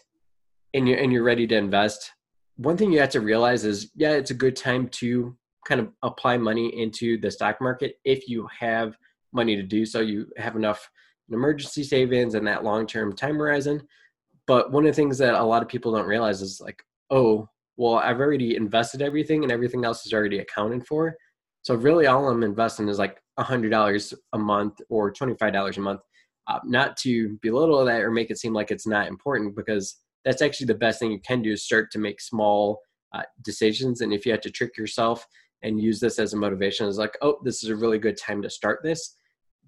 and 0.75 0.89
you're, 0.89 0.99
and 0.99 1.13
you're 1.13 1.25
ready 1.25 1.47
to 1.47 1.57
invest. 1.57 2.13
One 2.57 2.77
thing 2.77 2.91
you 2.91 3.01
have 3.01 3.11
to 3.11 3.21
realize 3.21 3.65
is, 3.65 3.91
yeah, 3.95 4.13
it's 4.13 4.31
a 4.31 4.35
good 4.35 4.57
time 4.57 4.89
to 4.89 5.37
kind 5.67 5.81
of 5.81 5.89
apply 6.03 6.39
money 6.39 6.69
into 6.81 7.21
the 7.21 7.31
stock 7.31 7.61
market 7.61 7.99
if 8.05 8.29
you 8.29 8.49
have 8.59 8.97
money 9.33 9.55
to 9.55 9.63
do 9.63 9.85
so. 9.85 10.01
You 10.01 10.27
have 10.39 10.57
enough 10.57 10.89
emergency 11.31 11.85
savings 11.85 12.35
and 12.35 12.47
that 12.47 12.65
long-term 12.65 13.15
time 13.15 13.37
horizon. 13.37 13.87
But 14.47 14.73
one 14.73 14.87
of 14.87 14.93
the 14.93 14.97
things 14.97 15.19
that 15.19 15.35
a 15.35 15.43
lot 15.43 15.63
of 15.63 15.69
people 15.69 15.93
don't 15.93 16.07
realize 16.07 16.41
is 16.41 16.61
like, 16.61 16.83
oh, 17.11 17.49
well, 17.77 17.97
I've 17.97 18.21
already 18.21 18.57
invested 18.57 19.03
everything 19.03 19.43
and 19.43 19.53
everything 19.53 19.85
else 19.85 20.07
is 20.07 20.15
already 20.15 20.39
accounted 20.39 20.87
for. 20.87 21.17
So 21.63 21.75
really, 21.75 22.07
all 22.07 22.29
I'm 22.29 22.43
investing 22.43 22.89
is 22.89 22.99
like 22.99 23.21
hundred 23.39 23.71
dollars 23.71 24.15
a 24.33 24.39
month 24.39 24.81
or 24.89 25.11
twenty 25.11 25.35
five 25.35 25.53
dollars 25.53 25.79
a 25.79 25.81
month. 25.81 26.01
Uh, 26.47 26.59
not 26.65 26.97
to 26.97 27.39
belittle 27.43 27.85
that 27.85 28.01
or 28.01 28.11
make 28.11 28.31
it 28.31 28.39
seem 28.39 28.55
like 28.55 28.71
it's 28.71 28.87
not 28.87 29.07
important, 29.07 29.55
because 29.55 29.97
that's 30.25 30.41
actually 30.41 30.67
the 30.67 30.75
best 30.75 30.99
thing 30.99 31.13
you 31.13 31.21
can 31.21 31.43
do 31.43 31.53
is 31.53 31.63
start 31.63 31.91
to 31.91 31.99
make 31.99 32.21
small 32.21 32.81
uh, 33.15 33.23
decisions. 33.45 34.01
And 34.01 34.13
if 34.13 34.25
you 34.25 34.33
have 34.33 34.41
to 34.43 34.51
trick 34.51 34.77
yourself 34.79 35.27
and 35.63 35.81
use 35.81 36.01
this 36.01 36.19
as 36.19 36.33
a 36.33 36.37
motivation, 36.37 36.87
is 36.87 36.99
like, 36.99 37.19
oh, 37.21 37.39
this 37.45 37.63
is 37.63 37.69
a 37.69 37.77
really 37.77 37.99
good 37.99 38.17
time 38.17 38.41
to 38.43 38.51
start 38.51 38.81
this. 38.83 39.17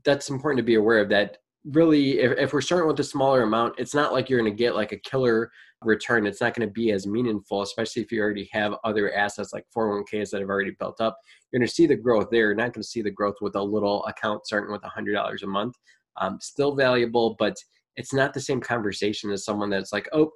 That's 0.04 0.30
important 0.30 0.58
to 0.58 0.62
be 0.62 0.76
aware 0.76 1.00
of 1.00 1.10
that 1.10 1.36
really 1.64 2.20
if, 2.20 2.38
if 2.38 2.52
we're 2.52 2.60
starting 2.60 2.88
with 2.88 2.98
a 3.00 3.04
smaller 3.04 3.42
amount 3.42 3.74
it's 3.78 3.94
not 3.94 4.12
like 4.12 4.30
you're 4.30 4.40
going 4.40 4.50
to 4.50 4.56
get 4.56 4.74
like 4.74 4.92
a 4.92 4.98
killer 4.98 5.50
return. 5.82 6.26
It's 6.26 6.42
not 6.42 6.54
going 6.54 6.68
to 6.68 6.72
be 6.72 6.92
as 6.92 7.06
meaningful 7.06 7.62
especially 7.62 8.02
if 8.02 8.12
you 8.12 8.20
already 8.20 8.48
have 8.52 8.74
other 8.84 9.12
assets 9.14 9.52
like 9.52 9.64
401ks 9.76 10.30
that 10.30 10.40
have 10.40 10.50
already 10.50 10.76
built 10.78 11.00
up. 11.00 11.16
You're 11.50 11.58
going 11.58 11.66
to 11.66 11.74
see 11.74 11.86
the 11.86 11.96
growth 11.96 12.28
there. 12.30 12.46
You're 12.46 12.54
not 12.54 12.72
going 12.72 12.82
to 12.82 12.88
see 12.88 13.02
the 13.02 13.10
growth 13.10 13.36
with 13.40 13.56
a 13.56 13.62
little 13.62 14.04
account 14.04 14.46
starting 14.46 14.72
with 14.72 14.82
$100 14.82 15.42
a 15.42 15.46
month. 15.46 15.74
Um, 16.20 16.38
still 16.40 16.74
valuable 16.74 17.36
but 17.38 17.56
it's 17.96 18.12
not 18.12 18.34
the 18.34 18.40
same 18.40 18.60
conversation 18.60 19.30
as 19.30 19.44
someone 19.44 19.70
that's 19.70 19.92
like 19.92 20.08
oh 20.12 20.30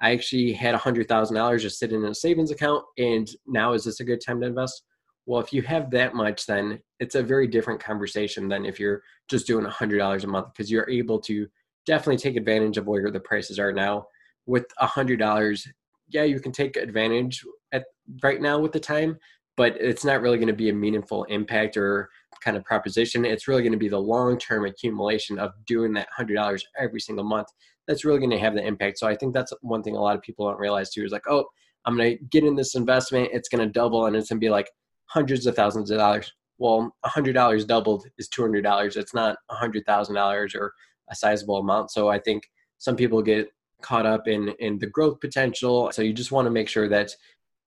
i 0.00 0.12
actually 0.12 0.52
had 0.52 0.74
$100000 0.74 1.60
just 1.60 1.78
sitting 1.78 2.02
in 2.02 2.10
a 2.10 2.14
savings 2.14 2.50
account 2.50 2.84
and 2.96 3.28
now 3.46 3.72
is 3.72 3.84
this 3.84 4.00
a 4.00 4.04
good 4.04 4.20
time 4.24 4.40
to 4.40 4.46
invest 4.46 4.84
well, 5.26 5.40
if 5.40 5.52
you 5.52 5.62
have 5.62 5.90
that 5.90 6.14
much, 6.14 6.46
then 6.46 6.80
it's 7.00 7.16
a 7.16 7.22
very 7.22 7.48
different 7.48 7.82
conversation 7.82 8.48
than 8.48 8.64
if 8.64 8.78
you're 8.78 9.02
just 9.28 9.46
doing 9.46 9.66
$100 9.66 10.24
a 10.24 10.26
month 10.26 10.48
because 10.52 10.70
you're 10.70 10.88
able 10.88 11.18
to 11.20 11.48
definitely 11.84 12.16
take 12.16 12.36
advantage 12.36 12.78
of 12.78 12.86
where 12.86 13.10
the 13.10 13.20
prices 13.20 13.58
are 13.58 13.72
now. 13.72 14.06
With 14.46 14.66
$100, 14.80 15.66
yeah, 16.08 16.22
you 16.22 16.38
can 16.38 16.52
take 16.52 16.76
advantage 16.76 17.44
at 17.72 17.84
right 18.22 18.40
now 18.40 18.60
with 18.60 18.70
the 18.70 18.78
time, 18.80 19.18
but 19.56 19.76
it's 19.80 20.04
not 20.04 20.20
really 20.20 20.38
going 20.38 20.46
to 20.46 20.54
be 20.54 20.68
a 20.68 20.74
meaningful 20.74 21.24
impact 21.24 21.76
or 21.76 22.08
kind 22.40 22.56
of 22.56 22.64
proposition. 22.64 23.24
It's 23.24 23.48
really 23.48 23.62
going 23.62 23.72
to 23.72 23.78
be 23.78 23.88
the 23.88 23.98
long 23.98 24.38
term 24.38 24.64
accumulation 24.64 25.40
of 25.40 25.52
doing 25.66 25.92
that 25.94 26.08
$100 26.16 26.62
every 26.78 27.00
single 27.00 27.24
month 27.24 27.48
that's 27.88 28.04
really 28.04 28.18
going 28.18 28.30
to 28.30 28.38
have 28.38 28.54
the 28.54 28.64
impact. 28.64 28.98
So 28.98 29.08
I 29.08 29.16
think 29.16 29.34
that's 29.34 29.52
one 29.62 29.82
thing 29.82 29.96
a 29.96 30.00
lot 30.00 30.16
of 30.16 30.22
people 30.22 30.48
don't 30.48 30.58
realize 30.58 30.90
too 30.90 31.04
is 31.04 31.12
like, 31.12 31.28
oh, 31.28 31.46
I'm 31.84 31.96
going 31.96 32.16
to 32.18 32.24
get 32.26 32.44
in 32.44 32.56
this 32.56 32.74
investment, 32.74 33.30
it's 33.32 33.48
going 33.48 33.64
to 33.64 33.72
double, 33.72 34.06
and 34.06 34.16
it's 34.16 34.28
going 34.28 34.40
to 34.40 34.44
be 34.44 34.50
like 34.50 34.68
hundreds 35.06 35.46
of 35.46 35.54
thousands 35.54 35.90
of 35.90 35.98
dollars. 35.98 36.32
Well, 36.58 36.94
$100 37.04 37.66
doubled 37.66 38.06
is 38.18 38.28
$200. 38.28 38.96
It's 38.96 39.14
not 39.14 39.36
$100,000 39.50 40.54
or 40.54 40.72
a 41.10 41.14
sizable 41.14 41.58
amount. 41.58 41.90
So 41.90 42.08
I 42.08 42.18
think 42.18 42.44
some 42.78 42.96
people 42.96 43.22
get 43.22 43.50
caught 43.82 44.06
up 44.06 44.26
in 44.26 44.48
in 44.58 44.78
the 44.78 44.86
growth 44.86 45.20
potential. 45.20 45.90
So 45.92 46.02
you 46.02 46.12
just 46.12 46.32
want 46.32 46.46
to 46.46 46.50
make 46.50 46.68
sure 46.68 46.88
that 46.88 47.10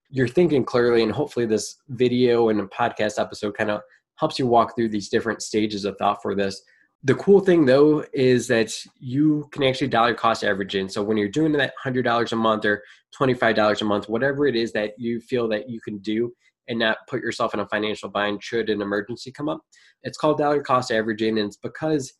you're 0.10 0.28
thinking 0.28 0.66
clearly 0.66 1.04
and 1.04 1.12
hopefully 1.12 1.46
this 1.46 1.78
video 1.90 2.50
and 2.50 2.60
podcast 2.72 3.20
episode 3.20 3.56
kind 3.56 3.70
of 3.70 3.82
helps 4.16 4.40
you 4.40 4.48
walk 4.48 4.76
through 4.76 4.90
these 4.90 5.10
different 5.10 5.42
stages 5.42 5.86
of 5.86 5.98
thought 5.98 6.22
for 6.22 6.36
this. 6.36 6.62
The 7.04 7.16
cool 7.16 7.40
thing 7.40 7.66
though 7.66 8.04
is 8.12 8.48
that 8.48 8.74
you 9.00 9.48
can 9.52 9.64
actually 9.64 9.88
dollar 9.88 10.14
cost 10.14 10.44
average 10.44 10.76
in. 10.76 10.90
So 10.90 11.02
when 11.02 11.16
you're 11.16 11.30
doing 11.30 11.54
that 11.54 11.74
$100 11.86 12.32
a 12.32 12.36
month 12.36 12.66
or 12.66 12.84
$25 13.18 13.82
a 13.82 13.86
month, 13.86 14.10
whatever 14.10 14.48
it 14.48 14.56
is 14.56 14.74
that 14.74 14.94
you 14.98 15.22
feel 15.22 15.48
that 15.50 15.70
you 15.70 15.80
can 15.80 16.00
do, 16.00 16.34
and 16.70 16.80
not 16.80 17.00
put 17.10 17.22
yourself 17.22 17.54
in 17.54 17.60
a 17.60 17.68
financial 17.68 18.10
bind 18.10 18.42
should 18.42 18.70
an 18.70 18.82
emergency 18.82 19.32
come 19.32 19.50
up. 19.50 19.60
It's 20.04 20.18
called 20.18 20.38
dollar 20.38 20.62
cost 20.62 20.92
averaging, 20.92 21.38
and 21.38 21.48
it's 21.48 21.58
because 21.58 22.14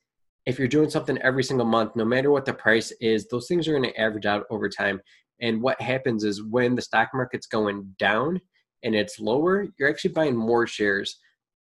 if 0.46 0.58
you're 0.58 0.68
doing 0.68 0.90
something 0.90 1.18
every 1.20 1.44
single 1.44 1.66
month, 1.66 1.96
no 1.96 2.04
matter 2.04 2.32
what 2.32 2.46
the 2.46 2.54
price 2.54 2.92
is, 3.00 3.28
those 3.28 3.48
things 3.48 3.68
are 3.68 3.72
going 3.72 3.84
to 3.84 4.00
average 4.00 4.26
out 4.26 4.46
over 4.50 4.68
time. 4.68 5.00
And 5.42 5.62
what 5.62 5.80
happens 5.80 6.24
is 6.24 6.44
when 6.44 6.76
the 6.76 6.82
stock 6.82 7.10
market's 7.14 7.48
going 7.48 7.96
down 8.00 8.42
and 8.84 8.96
it's 8.96 9.20
lower, 9.20 9.68
you're 9.78 9.90
actually 9.90 10.14
buying 10.14 10.36
more 10.36 10.66
shares 10.66 11.20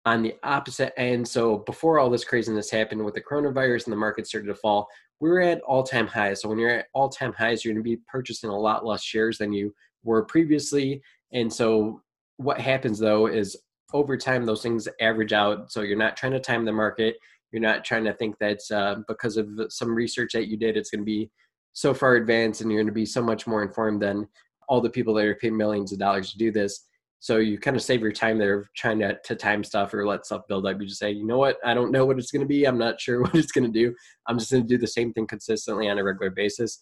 on 0.05 0.23
the 0.23 0.33
opposite 0.43 0.93
end. 0.97 1.27
So 1.27 1.57
before 1.57 1.99
all 1.99 2.09
this 2.09 2.23
craziness 2.23 2.71
happened 2.71 3.03
with 3.03 3.15
the 3.15 3.21
coronavirus 3.21 3.85
and 3.85 3.91
the 3.91 3.97
market 3.97 4.27
started 4.27 4.47
to 4.47 4.55
fall, 4.55 4.87
we 5.19 5.29
were 5.29 5.41
at 5.41 5.61
all 5.61 5.83
time 5.83 6.07
highs. 6.07 6.41
So 6.41 6.49
when 6.49 6.57
you're 6.57 6.69
at 6.69 6.87
all 6.93 7.09
time 7.09 7.33
highs, 7.33 7.63
you're 7.65 7.73
going 7.73 7.83
to 7.83 7.89
be 7.89 8.01
purchasing 8.07 8.49
a 8.49 8.57
lot 8.57 8.85
less 8.85 9.03
shares 9.03 9.37
than 9.37 9.51
you 9.51 9.73
were 10.03 10.23
previously. 10.23 11.01
And 11.33 11.51
so 11.51 12.01
what 12.39 12.59
happens 12.59 12.99
though 12.99 13.27
is 13.27 13.57
over 13.93 14.15
time 14.15 14.45
those 14.45 14.63
things 14.63 14.87
average 15.01 15.33
out. 15.33 15.71
So 15.71 15.81
you're 15.81 15.97
not 15.97 16.15
trying 16.15 16.31
to 16.31 16.39
time 16.39 16.63
the 16.63 16.71
market. 16.71 17.17
You're 17.51 17.61
not 17.61 17.83
trying 17.83 18.05
to 18.05 18.13
think 18.13 18.37
that 18.39 18.59
uh, 18.71 19.01
because 19.07 19.35
of 19.35 19.49
some 19.69 19.93
research 19.93 20.31
that 20.33 20.47
you 20.47 20.55
did 20.55 20.77
it's 20.77 20.89
going 20.89 21.01
to 21.01 21.05
be 21.05 21.29
so 21.73 21.93
far 21.93 22.15
advanced 22.15 22.61
and 22.61 22.71
you're 22.71 22.79
going 22.79 22.87
to 22.87 22.93
be 22.93 23.05
so 23.05 23.21
much 23.21 23.45
more 23.45 23.61
informed 23.61 24.01
than 24.01 24.27
all 24.69 24.79
the 24.79 24.89
people 24.89 25.13
that 25.15 25.25
are 25.25 25.35
paying 25.35 25.57
millions 25.57 25.91
of 25.91 25.99
dollars 25.99 26.31
to 26.31 26.37
do 26.37 26.49
this. 26.51 26.85
So 27.19 27.37
you 27.37 27.57
kind 27.57 27.75
of 27.75 27.83
save 27.83 28.01
your 28.01 28.13
time 28.13 28.37
there 28.37 28.69
trying 28.77 28.99
to, 28.99 29.19
to 29.25 29.35
time 29.35 29.65
stuff 29.65 29.93
or 29.93 30.07
let 30.07 30.25
stuff 30.25 30.43
build 30.47 30.65
up. 30.65 30.79
You 30.79 30.87
just 30.87 30.99
say 30.99 31.11
you 31.11 31.25
know 31.25 31.39
what? 31.39 31.57
I 31.65 31.73
don't 31.73 31.91
know 31.91 32.05
what 32.05 32.17
it's 32.17 32.31
going 32.31 32.41
to 32.41 32.47
be. 32.47 32.65
I'm 32.65 32.77
not 32.77 33.01
sure 33.01 33.21
what 33.21 33.35
it's 33.35 33.51
going 33.51 33.69
to 33.71 33.79
do. 33.79 33.93
I'm 34.27 34.39
just 34.39 34.51
going 34.51 34.63
to 34.63 34.67
do 34.67 34.77
the 34.77 34.87
same 34.87 35.11
thing 35.11 35.27
consistently 35.27 35.89
on 35.89 35.97
a 35.97 36.03
regular 36.03 36.31
basis. 36.31 36.79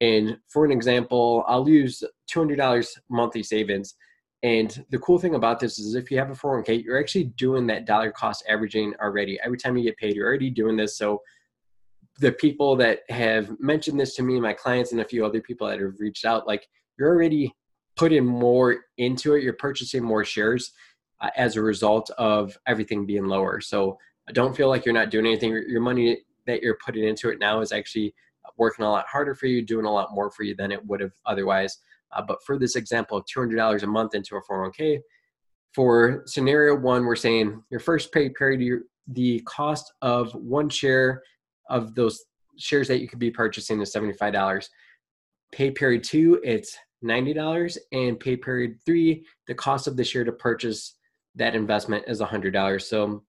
And 0.00 0.38
for 0.48 0.64
an 0.64 0.72
example 0.72 1.44
i'll 1.46 1.68
use 1.68 2.02
$200 2.32 2.88
monthly 3.10 3.42
savings 3.42 3.96
and 4.42 4.84
the 4.90 4.98
cool 4.98 5.18
thing 5.18 5.34
about 5.34 5.60
this 5.60 5.78
is 5.78 5.94
if 5.94 6.10
you 6.10 6.18
have 6.18 6.30
a 6.30 6.34
401k, 6.34 6.82
you're 6.82 6.98
actually 6.98 7.24
doing 7.24 7.66
that 7.66 7.84
dollar 7.84 8.10
cost 8.10 8.44
averaging 8.48 8.94
already. 9.00 9.38
Every 9.44 9.58
time 9.58 9.76
you 9.76 9.84
get 9.84 9.98
paid, 9.98 10.16
you're 10.16 10.26
already 10.26 10.50
doing 10.50 10.76
this. 10.76 10.96
So 10.96 11.22
the 12.20 12.32
people 12.32 12.74
that 12.76 13.00
have 13.10 13.58
mentioned 13.60 14.00
this 14.00 14.14
to 14.14 14.22
me, 14.22 14.40
my 14.40 14.54
clients, 14.54 14.92
and 14.92 15.00
a 15.00 15.04
few 15.04 15.26
other 15.26 15.40
people 15.40 15.66
that 15.66 15.80
have 15.80 15.98
reached 15.98 16.24
out, 16.24 16.46
like 16.46 16.66
you're 16.98 17.10
already 17.10 17.54
putting 17.96 18.24
more 18.24 18.84
into 18.96 19.34
it. 19.34 19.42
You're 19.42 19.52
purchasing 19.52 20.02
more 20.02 20.24
shares 20.24 20.72
uh, 21.20 21.30
as 21.36 21.56
a 21.56 21.62
result 21.62 22.10
of 22.16 22.56
everything 22.66 23.04
being 23.04 23.26
lower. 23.26 23.60
So 23.60 23.98
don't 24.32 24.56
feel 24.56 24.68
like 24.68 24.86
you're 24.86 24.94
not 24.94 25.10
doing 25.10 25.26
anything. 25.26 25.50
Your 25.68 25.82
money 25.82 26.18
that 26.46 26.62
you're 26.62 26.78
putting 26.84 27.04
into 27.04 27.28
it 27.28 27.38
now 27.38 27.60
is 27.60 27.72
actually 27.72 28.14
working 28.56 28.84
a 28.84 28.90
lot 28.90 29.06
harder 29.06 29.34
for 29.34 29.46
you, 29.46 29.60
doing 29.62 29.86
a 29.86 29.92
lot 29.92 30.14
more 30.14 30.30
for 30.30 30.44
you 30.44 30.54
than 30.54 30.72
it 30.72 30.84
would 30.86 31.00
have 31.00 31.12
otherwise. 31.26 31.78
Uh, 32.12 32.22
but 32.22 32.42
for 32.44 32.58
this 32.58 32.76
example 32.76 33.16
of 33.16 33.24
$200 33.24 33.82
a 33.82 33.86
month 33.86 34.14
into 34.14 34.36
a 34.36 34.42
401k, 34.42 35.00
for 35.74 36.22
scenario 36.26 36.74
one, 36.76 37.04
we're 37.04 37.16
saying 37.16 37.62
your 37.70 37.80
first 37.80 38.12
pay 38.12 38.28
period, 38.28 38.82
the 39.06 39.40
cost 39.40 39.92
of 40.02 40.32
one 40.34 40.68
share 40.68 41.22
of 41.68 41.94
those 41.94 42.24
shares 42.58 42.88
that 42.88 43.00
you 43.00 43.08
could 43.08 43.18
be 43.18 43.30
purchasing 43.30 43.80
is 43.80 43.94
$75. 43.94 44.68
Pay 45.52 45.70
period 45.70 46.04
two, 46.04 46.40
it's 46.42 46.76
$90. 47.04 47.78
And 47.92 48.18
pay 48.18 48.36
period 48.36 48.78
three, 48.84 49.24
the 49.46 49.54
cost 49.54 49.86
of 49.86 49.96
the 49.96 50.04
share 50.04 50.24
to 50.24 50.32
purchase 50.32 50.96
that 51.36 51.54
investment 51.54 52.04
is 52.08 52.20
$100. 52.20 52.82
So 52.82 53.22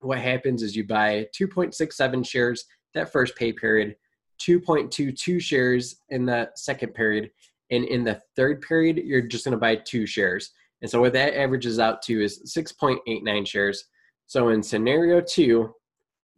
what 0.00 0.18
happens 0.18 0.62
is 0.62 0.74
you 0.74 0.84
buy 0.84 1.26
2.67 1.38 2.26
shares 2.26 2.64
that 2.94 3.12
first 3.12 3.36
pay 3.36 3.52
period, 3.52 3.96
2.22 4.40 5.40
shares 5.40 5.96
in 6.08 6.24
the 6.24 6.50
second 6.54 6.94
period, 6.94 7.30
and 7.70 7.84
in 7.84 8.04
the 8.04 8.20
third 8.36 8.60
period, 8.62 8.98
you're 8.98 9.22
just 9.22 9.44
going 9.44 9.52
to 9.52 9.58
buy 9.58 9.76
two 9.76 10.06
shares. 10.06 10.50
And 10.82 10.90
so 10.90 11.00
what 11.00 11.12
that 11.14 11.36
averages 11.36 11.78
out 11.78 12.02
to 12.02 12.22
is 12.22 12.52
6.89 12.56 13.46
shares. 13.46 13.84
So 14.26 14.48
in 14.48 14.62
scenario 14.62 15.20
two, 15.20 15.72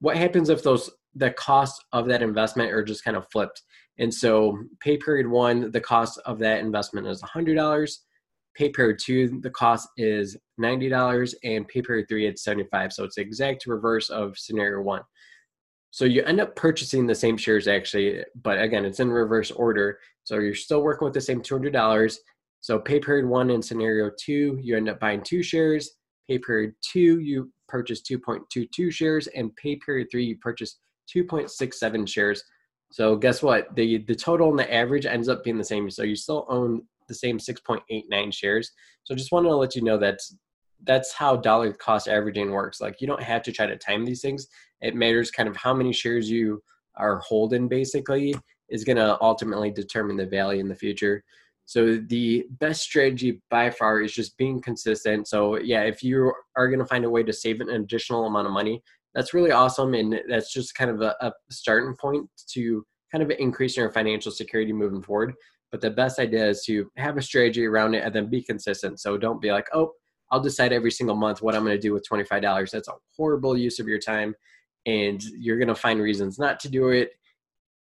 what 0.00 0.16
happens 0.16 0.48
if 0.48 0.62
those 0.62 0.90
the 1.14 1.30
cost 1.32 1.84
of 1.92 2.06
that 2.06 2.22
investment 2.22 2.70
are 2.70 2.84
just 2.84 3.04
kind 3.04 3.16
of 3.16 3.26
flipped? 3.32 3.62
And 3.98 4.12
so 4.12 4.58
pay 4.80 4.96
period 4.96 5.26
one, 5.26 5.70
the 5.70 5.80
cost 5.80 6.20
of 6.24 6.38
that 6.38 6.60
investment 6.60 7.06
is 7.06 7.20
$100. 7.22 7.92
Pay 8.54 8.68
period 8.70 8.98
two, 9.02 9.40
the 9.40 9.50
cost 9.50 9.88
is 9.96 10.36
$90, 10.60 11.34
and 11.44 11.66
pay 11.66 11.82
period 11.82 12.06
three, 12.08 12.26
it's 12.26 12.44
75. 12.44 12.92
So 12.92 13.04
it's 13.04 13.16
the 13.16 13.22
exact 13.22 13.66
reverse 13.66 14.10
of 14.10 14.38
scenario 14.38 14.82
one. 14.82 15.02
So 15.90 16.04
you 16.04 16.22
end 16.24 16.40
up 16.40 16.54
purchasing 16.54 17.06
the 17.06 17.14
same 17.14 17.36
shares 17.36 17.66
actually, 17.66 18.22
but 18.42 18.60
again, 18.60 18.84
it's 18.84 19.00
in 19.00 19.10
reverse 19.10 19.50
order. 19.50 19.98
So 20.28 20.40
you're 20.40 20.54
still 20.54 20.82
working 20.82 21.06
with 21.06 21.14
the 21.14 21.22
same 21.22 21.40
$200. 21.40 22.16
So 22.60 22.78
pay 22.78 23.00
period 23.00 23.26
one 23.26 23.48
in 23.48 23.62
scenario 23.62 24.10
two, 24.20 24.58
you 24.60 24.76
end 24.76 24.90
up 24.90 25.00
buying 25.00 25.22
two 25.22 25.42
shares. 25.42 25.92
Pay 26.28 26.38
period 26.38 26.74
two, 26.82 27.20
you 27.20 27.50
purchase 27.66 28.02
2.22 28.02 28.92
shares, 28.92 29.26
and 29.28 29.56
pay 29.56 29.76
period 29.76 30.08
three, 30.10 30.26
you 30.26 30.36
purchase 30.36 30.80
2.67 31.16 32.06
shares. 32.06 32.44
So 32.90 33.16
guess 33.16 33.42
what? 33.42 33.74
The 33.74 34.04
the 34.06 34.14
total 34.14 34.50
and 34.50 34.58
the 34.58 34.70
average 34.70 35.06
ends 35.06 35.30
up 35.30 35.44
being 35.44 35.56
the 35.56 35.64
same. 35.64 35.90
So 35.90 36.02
you 36.02 36.14
still 36.14 36.44
own 36.50 36.82
the 37.08 37.14
same 37.14 37.38
6.89 37.38 38.34
shares. 38.34 38.70
So 39.04 39.14
just 39.14 39.32
wanted 39.32 39.48
to 39.48 39.56
let 39.56 39.74
you 39.74 39.80
know 39.80 39.96
that 39.96 40.18
that's 40.84 41.10
how 41.14 41.36
dollar 41.36 41.72
cost 41.72 42.06
averaging 42.06 42.50
works. 42.50 42.82
Like 42.82 43.00
you 43.00 43.06
don't 43.06 43.22
have 43.22 43.42
to 43.44 43.52
try 43.52 43.64
to 43.64 43.78
time 43.78 44.04
these 44.04 44.20
things. 44.20 44.46
It 44.82 44.94
matters 44.94 45.30
kind 45.30 45.48
of 45.48 45.56
how 45.56 45.72
many 45.72 45.94
shares 45.94 46.30
you 46.30 46.62
are 46.96 47.20
holding 47.20 47.66
basically 47.66 48.34
is 48.68 48.84
going 48.84 48.96
to 48.96 49.20
ultimately 49.20 49.70
determine 49.70 50.16
the 50.16 50.26
value 50.26 50.60
in 50.60 50.68
the 50.68 50.74
future. 50.74 51.24
So 51.66 51.98
the 52.08 52.46
best 52.60 52.82
strategy 52.82 53.42
by 53.50 53.70
far 53.70 54.00
is 54.00 54.12
just 54.12 54.38
being 54.38 54.60
consistent. 54.60 55.28
So 55.28 55.58
yeah, 55.58 55.82
if 55.82 56.02
you 56.02 56.32
are 56.56 56.68
going 56.68 56.78
to 56.78 56.86
find 56.86 57.04
a 57.04 57.10
way 57.10 57.22
to 57.22 57.32
save 57.32 57.60
an 57.60 57.68
additional 57.68 58.24
amount 58.24 58.46
of 58.46 58.52
money, 58.52 58.82
that's 59.14 59.34
really 59.34 59.50
awesome, 59.50 59.94
and 59.94 60.20
that's 60.28 60.52
just 60.52 60.74
kind 60.74 60.90
of 60.90 61.00
a, 61.02 61.14
a 61.20 61.32
starting 61.50 61.94
point 61.96 62.28
to 62.52 62.86
kind 63.10 63.22
of 63.22 63.30
increase 63.38 63.76
your 63.76 63.90
financial 63.90 64.30
security 64.32 64.72
moving 64.72 65.02
forward. 65.02 65.34
But 65.70 65.80
the 65.80 65.90
best 65.90 66.18
idea 66.18 66.48
is 66.48 66.62
to 66.64 66.90
have 66.96 67.16
a 67.16 67.22
strategy 67.22 67.66
around 67.66 67.94
it 67.94 68.04
and 68.04 68.14
then 68.14 68.30
be 68.30 68.42
consistent. 68.42 69.00
So 69.00 69.18
don't 69.18 69.40
be 69.40 69.52
like, 69.52 69.66
oh, 69.74 69.92
I'll 70.30 70.40
decide 70.40 70.72
every 70.72 70.90
single 70.90 71.16
month 71.16 71.42
what 71.42 71.54
I'm 71.54 71.64
going 71.64 71.76
to 71.76 71.80
do 71.80 71.92
with 71.92 72.08
$25. 72.08 72.70
That's 72.70 72.88
a 72.88 72.92
horrible 73.16 73.56
use 73.56 73.78
of 73.78 73.88
your 73.88 73.98
time. 73.98 74.34
And 74.86 75.22
you're 75.22 75.58
going 75.58 75.68
to 75.68 75.74
find 75.74 76.00
reasons 76.00 76.38
not 76.38 76.60
to 76.60 76.70
do 76.70 76.88
it. 76.88 77.10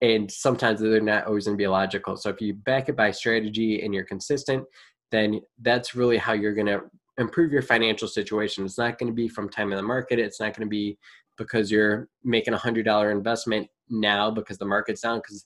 And 0.03 0.29
sometimes 0.29 0.79
they're 0.79 1.01
not 1.01 1.25
always 1.25 1.45
going 1.45 1.57
to 1.57 1.61
be 1.61 1.67
logical. 1.67 2.17
So 2.17 2.29
if 2.29 2.39
you 2.41 2.53
back 2.53 2.89
it 2.89 2.95
by 2.95 3.09
strategy 3.09 3.81
and 3.83 3.93
you're 3.93 4.03
consistent, 4.03 4.65
then 5.11 5.41
that's 5.61 5.95
really 5.95 6.17
how 6.17 6.33
you're 6.33 6.53
going 6.53 6.67
to 6.67 6.81
improve 7.17 7.51
your 7.51 7.61
financial 7.61 8.07
situation. 8.07 8.65
It's 8.65 8.77
not 8.77 8.99
going 8.99 9.11
to 9.11 9.15
be 9.15 9.27
from 9.27 9.49
time 9.49 9.71
in 9.71 9.77
the 9.77 9.83
market. 9.83 10.19
It's 10.19 10.39
not 10.39 10.55
going 10.55 10.67
to 10.67 10.69
be 10.69 10.97
because 11.37 11.71
you're 11.71 12.09
making 12.23 12.53
a 12.53 12.57
hundred 12.57 12.85
dollar 12.85 13.11
investment 13.11 13.67
now 13.89 14.29
because 14.29 14.57
the 14.57 14.65
market's 14.65 15.01
down 15.01 15.19
because 15.19 15.45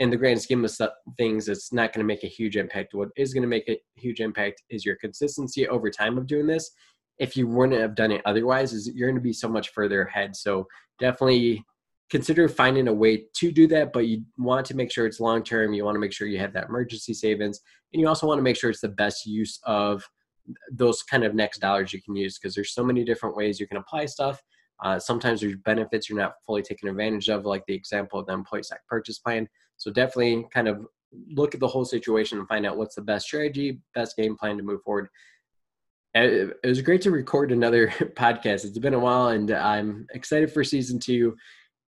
in 0.00 0.10
the 0.10 0.16
grand 0.16 0.40
scheme 0.40 0.64
of 0.64 0.72
things 1.16 1.48
it's 1.48 1.72
not 1.72 1.92
going 1.92 2.04
to 2.04 2.06
make 2.06 2.22
a 2.22 2.28
huge 2.28 2.56
impact 2.56 2.94
what 2.94 3.08
is 3.16 3.32
going 3.32 3.42
to 3.42 3.48
make 3.48 3.68
a 3.68 3.78
huge 3.96 4.20
impact 4.20 4.62
is 4.70 4.84
your 4.84 4.96
consistency 4.96 5.66
over 5.68 5.90
time 5.90 6.18
of 6.18 6.26
doing 6.26 6.46
this 6.46 6.70
if 7.18 7.36
you 7.36 7.48
wouldn't 7.48 7.80
have 7.80 7.94
done 7.94 8.12
it 8.12 8.22
otherwise 8.24 8.72
is 8.72 8.90
you're 8.94 9.08
going 9.08 9.20
to 9.20 9.22
be 9.22 9.32
so 9.32 9.48
much 9.48 9.70
further 9.70 10.02
ahead 10.02 10.36
so 10.36 10.66
definitely 11.00 11.64
consider 12.10 12.48
finding 12.48 12.88
a 12.88 12.92
way 12.92 13.24
to 13.34 13.52
do 13.52 13.66
that 13.66 13.92
but 13.92 14.06
you 14.06 14.22
want 14.38 14.64
to 14.66 14.74
make 14.74 14.90
sure 14.90 15.06
it's 15.06 15.20
long 15.20 15.42
term 15.42 15.72
you 15.74 15.84
want 15.84 15.94
to 15.94 16.00
make 16.00 16.12
sure 16.12 16.26
you 16.26 16.38
have 16.38 16.52
that 16.52 16.68
emergency 16.68 17.12
savings 17.12 17.60
and 17.92 18.00
you 18.00 18.08
also 18.08 18.26
want 18.26 18.38
to 18.38 18.42
make 18.42 18.56
sure 18.56 18.70
it's 18.70 18.80
the 18.80 18.88
best 18.88 19.26
use 19.26 19.58
of 19.64 20.08
those 20.70 21.02
kind 21.02 21.24
of 21.24 21.34
next 21.34 21.58
dollars 21.58 21.92
you 21.92 22.02
can 22.02 22.16
use 22.16 22.38
because 22.38 22.54
there's 22.54 22.74
so 22.74 22.84
many 22.84 23.04
different 23.04 23.36
ways 23.36 23.60
you 23.60 23.66
can 23.66 23.76
apply 23.76 24.06
stuff. 24.06 24.42
Uh, 24.82 24.98
sometimes 24.98 25.40
there's 25.40 25.56
benefits 25.56 26.08
you're 26.08 26.18
not 26.18 26.34
fully 26.46 26.62
taking 26.62 26.88
advantage 26.88 27.28
of 27.28 27.44
like 27.44 27.64
the 27.66 27.74
example 27.74 28.20
of 28.20 28.26
the 28.26 28.32
employee 28.32 28.62
stock 28.62 28.78
purchase 28.88 29.18
plan. 29.18 29.48
So 29.76 29.90
definitely 29.90 30.46
kind 30.52 30.68
of 30.68 30.86
look 31.30 31.54
at 31.54 31.60
the 31.60 31.68
whole 31.68 31.84
situation 31.84 32.38
and 32.38 32.48
find 32.48 32.66
out 32.66 32.76
what's 32.76 32.94
the 32.94 33.02
best 33.02 33.26
strategy 33.26 33.80
best 33.94 34.16
game 34.16 34.36
plan 34.36 34.56
to 34.56 34.62
move 34.62 34.82
forward. 34.82 35.08
It 36.14 36.56
was 36.64 36.80
great 36.80 37.02
to 37.02 37.10
record 37.10 37.52
another 37.52 37.88
podcast. 38.16 38.64
It's 38.64 38.78
been 38.78 38.94
a 38.94 38.98
while 38.98 39.28
and 39.28 39.50
i'm 39.50 40.06
excited 40.12 40.52
for 40.52 40.62
season 40.64 40.98
two 40.98 41.36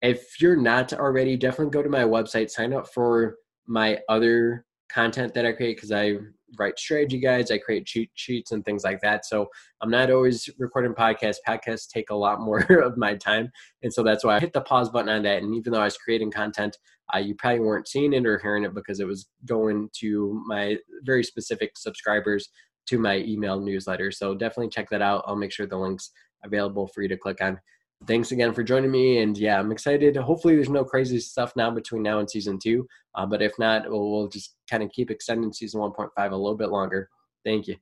if 0.01 0.41
you're 0.41 0.55
not 0.55 0.93
already, 0.93 1.37
definitely 1.37 1.71
go 1.71 1.83
to 1.83 1.89
my 1.89 2.03
website, 2.03 2.49
sign 2.49 2.73
up 2.73 2.87
for 2.91 3.35
my 3.67 3.99
other 4.09 4.65
content 4.91 5.33
that 5.33 5.45
I 5.45 5.53
create 5.53 5.77
because 5.77 5.91
I 5.91 6.17
write 6.59 6.77
strategy 6.77 7.19
guides, 7.19 7.51
I 7.51 7.57
create 7.57 7.85
cheat 7.85 8.11
sheets 8.15 8.51
and 8.51 8.65
things 8.65 8.83
like 8.83 8.99
that. 9.01 9.25
So 9.25 9.47
I'm 9.81 9.89
not 9.89 10.11
always 10.11 10.49
recording 10.59 10.93
podcasts. 10.93 11.37
Podcasts 11.47 11.87
take 11.87 12.09
a 12.09 12.15
lot 12.15 12.41
more 12.41 12.59
of 12.83 12.97
my 12.97 13.15
time. 13.15 13.49
And 13.83 13.93
so 13.93 14.03
that's 14.03 14.23
why 14.23 14.35
I 14.35 14.39
hit 14.39 14.53
the 14.53 14.61
pause 14.61 14.89
button 14.89 15.09
on 15.09 15.23
that. 15.23 15.43
And 15.43 15.55
even 15.55 15.71
though 15.71 15.81
I 15.81 15.85
was 15.85 15.97
creating 15.97 16.31
content, 16.31 16.77
uh, 17.13 17.19
you 17.19 17.35
probably 17.35 17.61
weren't 17.61 17.87
seeing 17.87 18.13
it 18.13 18.25
or 18.25 18.39
hearing 18.39 18.63
it 18.63 18.73
because 18.73 18.99
it 18.99 19.07
was 19.07 19.27
going 19.45 19.89
to 19.99 20.41
my 20.45 20.77
very 21.03 21.23
specific 21.23 21.77
subscribers 21.77 22.49
to 22.87 22.97
my 22.97 23.17
email 23.19 23.59
newsletter. 23.59 24.11
So 24.11 24.33
definitely 24.33 24.69
check 24.69 24.89
that 24.89 25.01
out. 25.01 25.23
I'll 25.27 25.35
make 25.35 25.51
sure 25.51 25.67
the 25.67 25.77
link's 25.77 26.11
available 26.43 26.87
for 26.87 27.01
you 27.01 27.07
to 27.09 27.17
click 27.17 27.41
on 27.41 27.59
thanks 28.07 28.31
again 28.31 28.53
for 28.53 28.63
joining 28.63 28.91
me. 28.91 29.19
And 29.19 29.37
yeah, 29.37 29.59
I'm 29.59 29.71
excited. 29.71 30.15
Hopefully, 30.15 30.55
there's 30.55 30.69
no 30.69 30.83
crazy 30.83 31.19
stuff 31.19 31.53
now 31.55 31.71
between 31.71 32.03
now 32.03 32.19
and 32.19 32.29
season 32.29 32.59
two. 32.61 32.87
Uh, 33.15 33.25
but 33.25 33.41
if 33.41 33.53
not, 33.59 33.89
we'll, 33.89 34.11
we'll 34.11 34.27
just 34.27 34.55
kind 34.69 34.83
of 34.83 34.91
keep 34.91 35.11
extending 35.11 35.51
season 35.51 35.81
1.5 35.81 36.09
a 36.17 36.35
little 36.35 36.57
bit 36.57 36.69
longer. 36.69 37.09
Thank 37.43 37.67
you. 37.67 37.75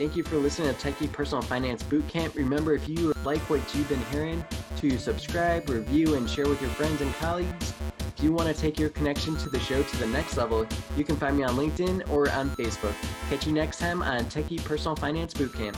Thank 0.00 0.16
you 0.16 0.22
for 0.22 0.36
listening 0.36 0.74
to 0.74 0.80
Techie 0.80 1.12
Personal 1.12 1.42
Finance 1.42 1.82
Bootcamp. 1.82 2.34
Remember, 2.34 2.74
if 2.74 2.88
you 2.88 3.12
like 3.22 3.40
what 3.50 3.60
you've 3.74 3.88
been 3.90 4.02
hearing, 4.04 4.42
to 4.78 4.98
subscribe, 4.98 5.68
review, 5.68 6.14
and 6.14 6.28
share 6.28 6.48
with 6.48 6.58
your 6.62 6.70
friends 6.70 7.02
and 7.02 7.14
colleagues. 7.16 7.74
If 8.16 8.24
you 8.24 8.32
want 8.32 8.48
to 8.48 8.58
take 8.58 8.78
your 8.78 8.88
connection 8.88 9.36
to 9.36 9.50
the 9.50 9.60
show 9.60 9.82
to 9.82 9.96
the 9.98 10.06
next 10.06 10.38
level, 10.38 10.66
you 10.96 11.04
can 11.04 11.16
find 11.16 11.36
me 11.36 11.42
on 11.42 11.54
LinkedIn 11.54 12.08
or 12.10 12.30
on 12.30 12.48
Facebook. 12.50 12.94
Catch 13.28 13.46
you 13.46 13.52
next 13.52 13.78
time 13.78 14.02
on 14.02 14.24
Techie 14.24 14.64
Personal 14.64 14.96
Finance 14.96 15.34
Bootcamp. 15.34 15.76